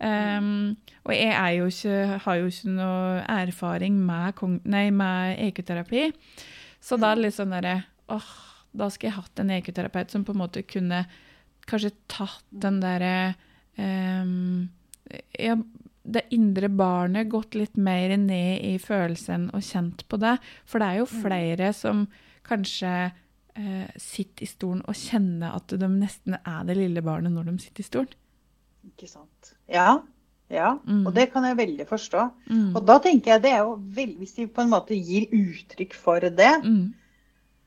[0.00, 6.12] Um, og jeg er jo ikke, har jo ikke noe erfaring med, nei, med EQ-terapi.
[6.80, 8.30] Så da er det litt sånn derre åh,
[8.72, 11.04] da skulle jeg hatt en EQ-terapeut som på en måte kunne
[11.68, 13.34] kanskje tatt den derre
[13.76, 14.70] um,
[15.36, 15.56] ja,
[16.12, 20.36] det indre barnet gått litt mer ned i følelsen og kjent på det.
[20.66, 21.22] For det er jo Mm.
[21.22, 22.08] flere som
[22.44, 23.12] kanskje
[23.56, 27.58] eh, sitter i stolen og kjenner at de nesten er det lille barnet når de
[27.58, 28.14] sitter i stolen.
[28.86, 29.54] Ikke sant.
[29.68, 29.98] Ja.
[30.48, 30.78] ja.
[30.86, 31.06] Mm.
[31.06, 32.22] Og det kan jeg veldig forstå.
[32.48, 32.70] Mm.
[32.76, 35.92] Og da tenker jeg det er jo veldig, Hvis de på en måte gir uttrykk
[35.94, 36.94] for det, Mm.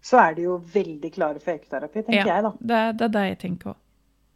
[0.02, 2.36] så er de jo veldig klare for ekoterapi, tenker Ja.
[2.36, 2.52] jeg da.
[2.60, 3.76] Det, det er det jeg tenker òg.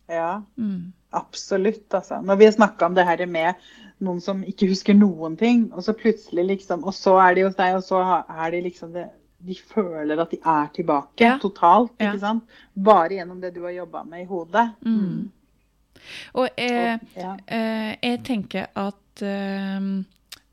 [0.09, 0.93] Ja, Mm.
[1.11, 1.93] absolutt.
[1.93, 2.21] Altså.
[2.21, 3.53] Når vi har snakka om det her med
[3.99, 7.55] noen som ikke husker noen ting, og så plutselig liksom Og så er de hos
[7.55, 9.09] deg, og så er de liksom det
[9.45, 11.37] De føler at de er tilbake Ja.
[11.41, 12.11] totalt, Ja.
[12.11, 12.43] ikke sant?
[12.75, 14.71] Bare gjennom det du har jobba med i hodet.
[14.81, 15.31] Mm.
[16.33, 17.35] Og jeg, Ja.
[17.47, 20.03] eh, jeg tenker at eh,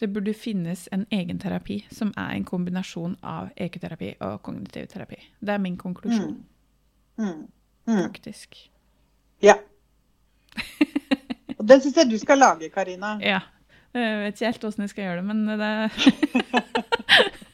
[0.01, 5.17] det burde finnes en egen terapi som er en kombinasjon av ekoterapi og kognitiv terapi.
[5.41, 6.45] Det er min konklusjon,
[7.19, 7.49] Mm.
[7.89, 8.03] Mm.
[8.03, 8.71] faktisk.
[9.45, 9.57] Ja.
[11.59, 13.17] Og det syns jeg du skal lage, Karina.
[13.23, 13.41] Ja.
[13.95, 15.73] Jeg vet ikke helt åssen jeg skal gjøre det, men det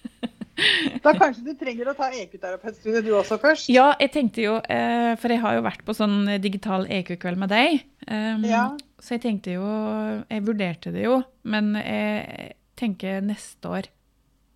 [1.05, 3.69] Da kanskje du trenger å ta ekoterapeutstudie du også først?
[3.73, 7.53] Ja, jeg tenkte jo eh, For jeg har jo vært på sånn digital EQ-kveld med
[7.53, 7.85] deg.
[8.07, 8.65] Um, Ja.
[9.01, 9.65] Så jeg tenkte jo
[10.29, 13.89] Jeg vurderte det jo, men jeg tenker neste år.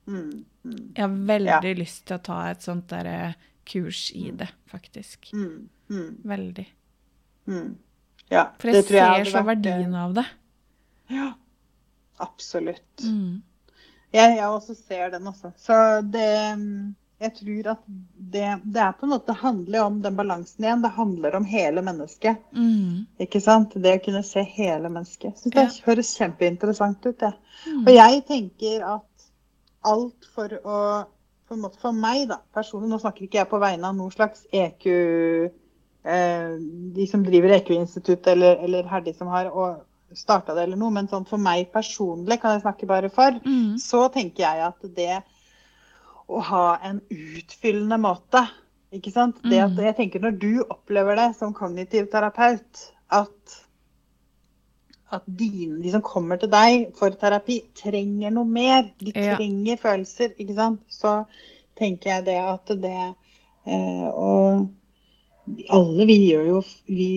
[0.08, 0.44] Mm.
[0.64, 0.80] Mm.
[0.96, 3.34] Jeg har veldig lyst til å ta et sånt der eh,
[3.68, 5.30] kurs i det, faktisk.
[5.36, 5.68] Mm.
[5.92, 6.10] Mm.
[6.28, 6.66] Veldig.
[7.46, 7.76] Mm.
[8.32, 10.24] Ja, For jeg, ser jeg så vært, eh, verdien av det.
[11.12, 11.32] Ja,
[12.24, 13.04] absolutt.
[13.04, 13.42] Mm.
[14.14, 15.52] Jeg, jeg også ser den også.
[15.58, 15.76] Så
[16.10, 16.28] det
[17.20, 20.82] Jeg tror at det, det er på en måte handler om den balansen igjen.
[20.82, 22.40] Det handler om hele mennesket.
[22.52, 23.06] Mm.
[23.22, 23.72] Ikke sant?
[23.80, 25.38] Det å kunne se hele mennesket.
[25.38, 25.70] Syns det Ja.
[25.86, 27.32] høres kjempeinteressant ut, det.
[27.66, 27.86] Mm.
[27.86, 29.28] Og jeg tenker at
[29.84, 30.78] alt for å
[31.48, 34.12] på en måte For meg, da, personlig, nå snakker ikke jeg på vegne av noen
[34.12, 34.86] slags EQ
[36.04, 36.54] eh,
[36.94, 39.50] De som driver EQ-institutt, eller, eller Herdi som har
[40.14, 40.90] starta det, eller noe.
[40.94, 43.78] Men sånn for meg personlig, kan jeg snakke bare for, Mm.
[43.78, 45.22] så tenker jeg at det
[46.28, 48.48] å ha en utfyllende måte
[48.94, 49.40] ikke sant?
[49.42, 49.82] Det at, Mm.
[49.84, 53.64] jeg tenker Når du opplever det som kognitiv terapeut, at,
[55.12, 58.92] at dine, de som kommer til deg for terapi, trenger noe mer.
[58.98, 59.36] De Ja.
[59.36, 60.80] trenger følelser, ikke sant.
[60.88, 61.26] Så
[61.76, 63.14] tenker jeg det at det
[63.66, 64.68] eh, Og
[65.68, 67.08] alle vi gjør jo vi,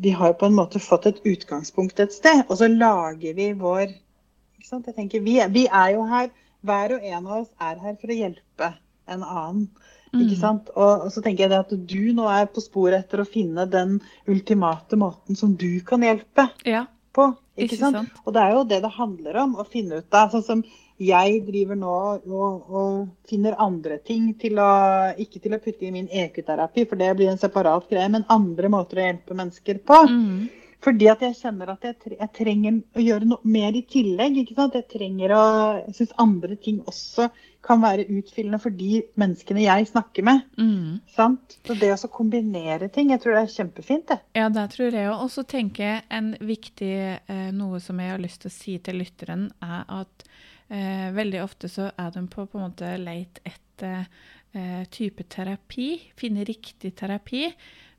[0.00, 3.86] vi har på en måte fått et utgangspunkt et sted, og så lager vi vår
[3.90, 4.86] ikke sant?
[4.88, 6.30] Jeg tenker, vi, vi er jo her,
[6.66, 8.72] hver og en av oss er her for å hjelpe
[9.08, 9.68] en annen.
[10.08, 10.40] Ikke Mm.
[10.40, 10.70] sant?
[10.72, 13.66] Og, og så tenker jeg det at du nå er på sporet etter å finne
[13.68, 17.26] den ultimate måten som du kan hjelpe Ja, på.
[17.58, 17.96] Ikke, ikke sant?
[18.00, 18.20] sant?
[18.24, 20.32] Og det er jo det det handler om, å finne ut av.
[20.32, 20.62] Sånn som
[20.98, 21.96] jeg driver nå
[22.26, 24.70] og, og finner andre ting til å
[25.18, 28.70] Ikke til å putte i min EQ-terapi, for det blir en separat greie, men andre
[28.72, 30.00] måter å hjelpe mennesker på.
[30.10, 30.48] Mm.
[30.84, 34.36] Fordi at jeg kjenner at jeg, tre jeg trenger å gjøre noe mer i tillegg.
[34.42, 34.76] ikke sant?
[34.78, 35.44] Jeg trenger å,
[35.80, 37.26] jeg syns andre ting også
[37.66, 40.44] kan være utfyllende for de menneskene jeg snakker med.
[40.60, 41.00] Mm.
[41.16, 41.58] sant?
[41.66, 44.06] Så det å kombinere ting, jeg tror det er kjempefint.
[44.12, 44.20] det.
[44.38, 45.24] Ja, det tror jeg òg.
[45.26, 48.78] Og så tenker jeg en viktig eh, noe som jeg har lyst til å si
[48.78, 50.27] til lytteren, er at
[50.68, 54.06] eh, veldig ofte så er de på, på en måte leit etter
[54.52, 55.90] eh, type terapi.
[56.18, 57.46] Finne riktig terapi.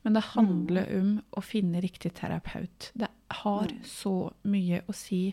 [0.02, 2.90] Men det handler om å finne riktig terapeut.
[2.96, 3.08] Det
[3.42, 5.26] har så mye å si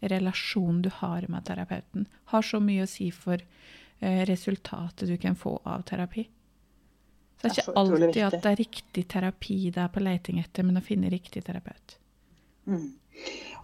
[0.00, 2.06] relasjonen du har med terapeuten.
[2.32, 6.24] Har så mye å si for eh, resultatet du kan få av terapi.
[7.36, 10.64] Så det er ikke alltid at det er riktig terapi det er på leiting etter,
[10.64, 11.98] men å finne riktig terapeut.
[12.64, 12.86] Mm.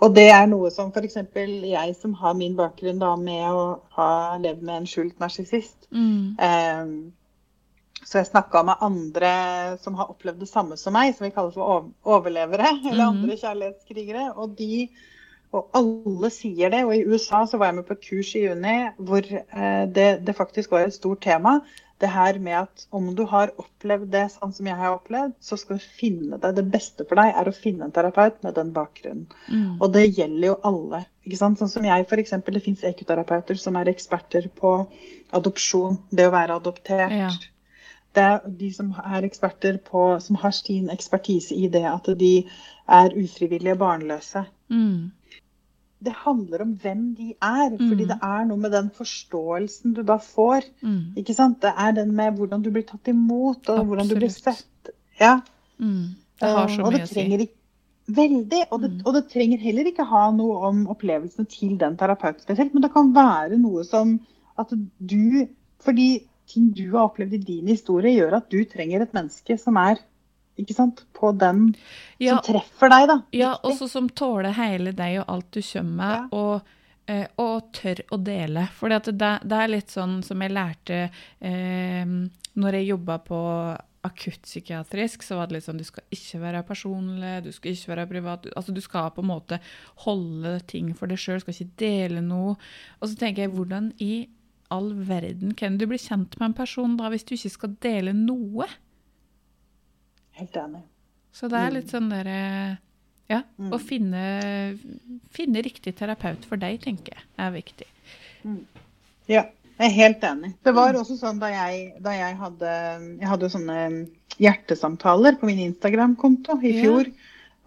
[0.03, 1.15] Og det er noe som f.eks.
[1.37, 5.87] jeg som har min bakgrunn da med å ha levd med en skjult narsissist.
[5.95, 6.35] Mm.
[6.43, 9.31] Eh, så jeg snakka med andre
[9.83, 12.67] som har opplevd det samme som meg, som vi kaller for overlevere.
[12.91, 13.23] Eller Mhm.
[13.23, 14.33] andre kjærlighetskrigere.
[14.37, 14.89] Og de
[15.53, 16.85] og alle sier det.
[16.85, 20.27] Og i USA så var jeg med på et kurs i juni hvor eh, det,
[20.27, 21.61] det faktisk var et stort tema.
[22.03, 25.59] Det her med at om du har opplevd det sånn som jeg har opplevd, så
[25.61, 28.73] skal du finne deg Det beste for deg er å finne en terapeut med den
[28.75, 29.29] bakgrunnen.
[29.47, 29.77] Mm.
[29.79, 31.05] Og det gjelder jo alle.
[31.23, 31.63] ikke sant?
[31.63, 32.35] Sånn som jeg, f.eks.
[32.43, 34.75] Det fins ekoterapeuter som er eksperter på
[35.39, 36.01] adopsjon.
[36.11, 37.15] Det å være adoptert.
[37.15, 37.31] Ja.
[38.13, 42.35] Det er de som er eksperter på, som har sin ekspertise i det at de
[42.93, 44.45] er ufrivillige barnløse.
[44.73, 45.13] Mm.
[46.03, 48.09] Det handler om hvem de er, fordi Mm.
[48.09, 50.65] det er noe med den forståelsen du da får.
[50.83, 51.15] Mm.
[51.17, 51.61] ikke sant?
[51.63, 54.91] Det er den med hvordan du blir tatt imot, og hvordan du blir sett.
[55.21, 55.41] Ja.
[55.79, 56.15] Mm.
[56.41, 57.49] Det har så mye å si.
[58.11, 58.65] Veldig.
[58.73, 59.03] Og det, Mm.
[59.07, 62.93] og det trenger heller ikke ha noe om opplevelsene til den terapeuten spesielt, men det
[62.93, 64.21] kan være noe som
[64.59, 64.69] at
[65.07, 65.49] du
[65.83, 69.77] Fordi ting du har opplevd i din historie, gjør at du trenger et menneske som
[69.77, 69.99] er
[70.63, 71.75] ikke sant, på den
[72.23, 73.17] Ja, som treffer deg, da.
[73.33, 73.71] ja Riktig.
[73.73, 76.29] også som tåler hele deg og alt du kommer med, Ja.
[76.33, 76.63] og,
[77.09, 78.69] eh, og tør å dele.
[78.79, 81.11] For det, det er litt sånn som jeg lærte
[81.41, 82.05] eh,
[82.55, 83.41] når jeg jobba på
[84.03, 88.07] akuttpsykiatrisk, så var det litt sånn du skal ikke være personlig, du skal ikke være
[88.11, 88.47] privat.
[88.59, 89.59] Altså du skal på en måte
[90.05, 92.57] holde ting for deg sjøl, skal ikke dele noe.
[93.01, 94.29] Og så tenker jeg, hvordan i
[94.73, 98.15] all verden kan du bli kjent med en person da hvis du ikke skal dele
[98.17, 98.67] noe?
[100.39, 100.83] Helt enig.
[101.33, 102.79] Så det er litt sånn derre
[103.31, 103.39] Ja,
[103.73, 104.23] å finne,
[105.33, 107.87] finne riktig terapeut for deg, tenker jeg, er viktig.
[109.31, 109.45] Ja,
[109.79, 110.51] jeg er helt enig.
[110.67, 112.73] Det var også sånn da jeg, da jeg hadde
[113.21, 113.79] Jeg hadde jo sånne
[114.43, 116.83] hjertesamtaler på min Instagram-konto i Ja.
[116.83, 117.13] fjor.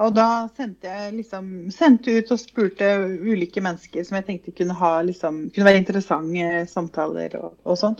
[0.03, 2.89] Og da sendte jeg liksom sendte ut og spurte
[3.23, 7.95] ulike mennesker som jeg tenkte kunne ha liksom, kunne være interessante samtaler og, og sånn.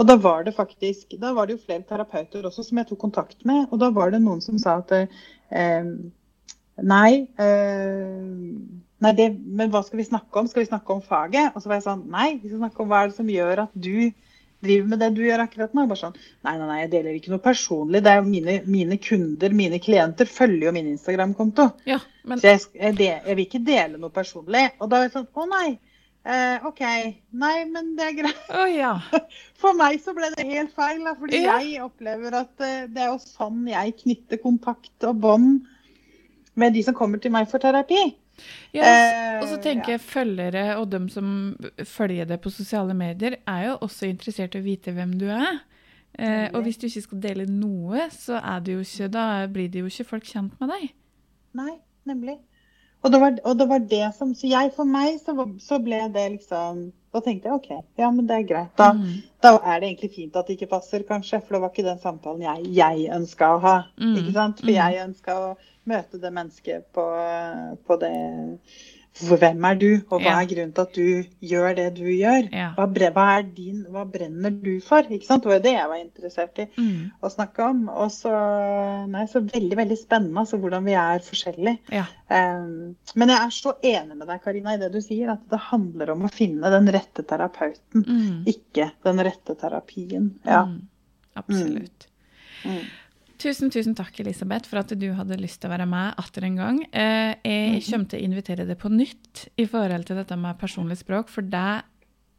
[0.00, 3.02] Og da var det faktisk Da var det jo flere terapeuter også som jeg tok
[3.02, 3.66] kontakt med.
[3.70, 5.92] Og da var det noen som sa at eh,
[6.80, 8.20] Nei, eh,
[9.04, 10.48] nei det, men hva skal vi snakke om?
[10.48, 11.52] Skal vi snakke om faget?
[11.52, 13.66] Og så var jeg sånn Nei, vi skal snakke om hva er det som gjør
[13.66, 14.08] at du
[14.60, 15.84] driver med det du gjør akkurat nå.
[15.90, 18.02] Bare sånn, nei, nei, nei, jeg deler ikke noe personlig.
[18.04, 21.70] Det er mine, mine kunder, mine klienter, følger jo min Instagram-konto.
[21.88, 24.66] Ja, men Så jeg, jeg, jeg vil ikke dele noe personlig.
[24.78, 25.68] Og da var jeg sånn Å nei.
[26.24, 26.80] Eh, OK.
[27.40, 28.40] Nei, men det er greit.
[28.52, 28.92] Oh, ja.
[29.60, 31.00] For meg så ble det helt feil.
[31.06, 31.58] Da, fordi Ja.
[31.64, 35.62] jeg opplever at eh, det er jo sånn jeg knytter kontakt og bånd
[36.60, 38.02] med de som kommer til meg for terapi.
[38.76, 41.56] ja Eh, og så tenker jeg følgere og dem som
[41.88, 45.62] følger deg på sosiale medier, er jo også interessert i å vite hvem du er.
[46.18, 49.68] Eh, og hvis du ikke skal dele noe, så er det jo ikke, da blir
[49.72, 50.90] det jo ikke folk kjent med deg.
[51.56, 52.36] Nei, nemlig.
[53.02, 55.32] Og det var, og det, var det som Så jeg, for meg, så,
[55.62, 58.74] så ble det liksom Da tenkte jeg OK, ja, men det er greit.
[58.78, 59.22] Da, Mm.
[59.42, 61.40] da er det egentlig fint at det ikke passer, kanskje.
[61.42, 63.74] For det var ikke den samtalen jeg, jeg ønska å ha.
[63.98, 64.60] Mm, Ikke sant?
[64.60, 64.76] For mm.
[64.76, 65.48] jeg ønska å
[65.90, 67.06] møte det mennesket på,
[67.88, 68.12] på det
[69.18, 72.46] hvem er du, og hva er grunnen til at du gjør det du gjør?
[72.76, 72.86] Hva,
[73.16, 75.02] hva, din, hva brenner du for?
[75.10, 75.42] Ikke sant?
[75.42, 77.10] Det var jo det jeg var interessert i Mm.
[77.20, 77.88] å snakke om.
[77.90, 78.30] Og så,
[79.10, 81.78] nei, så veldig, veldig spennende altså, hvordan vi er forskjellige.
[81.92, 82.04] Ja.
[82.30, 85.58] Um, men jeg er så enig med deg, Karina, i det du sier, at det
[85.70, 88.44] handler om å finne den rette terapeuten, Mm.
[88.46, 90.30] ikke den rette terapien.
[90.46, 90.64] Ja.
[90.64, 90.86] Mm.
[91.36, 92.06] Absolutt.
[93.40, 96.56] Tusen, tusen takk, Elisabeth, for at du hadde lyst til å være med atter en
[96.60, 96.80] gang.
[96.92, 100.98] Eh, jeg kommer til å invitere deg på nytt i forhold til dette med personlig
[101.00, 101.62] språk, for det,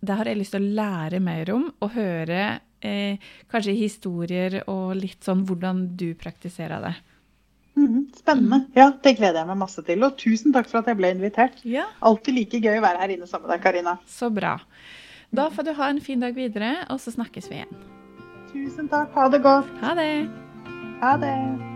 [0.06, 2.44] det har jeg lyst til å lære mer om, og høre
[2.86, 3.18] eh,
[3.50, 6.94] kanskje historier og litt sånn hvordan du praktiserer det.
[7.80, 8.60] Mhm, Spennende.
[8.78, 10.04] Ja, det gleder jeg meg masse til.
[10.06, 11.64] Og tusen takk for at jeg ble invitert.
[11.66, 13.96] Ja, Alltid like gøy å være her inne sammen med deg, Karina.
[14.06, 14.58] så bra.
[15.34, 17.74] Da får du ha en fin dag videre, og så snakkes vi igjen.
[18.52, 19.16] Tusen takk.
[19.16, 19.72] Ha det godt.
[19.82, 20.41] Ha det!
[21.02, 21.71] Ha det.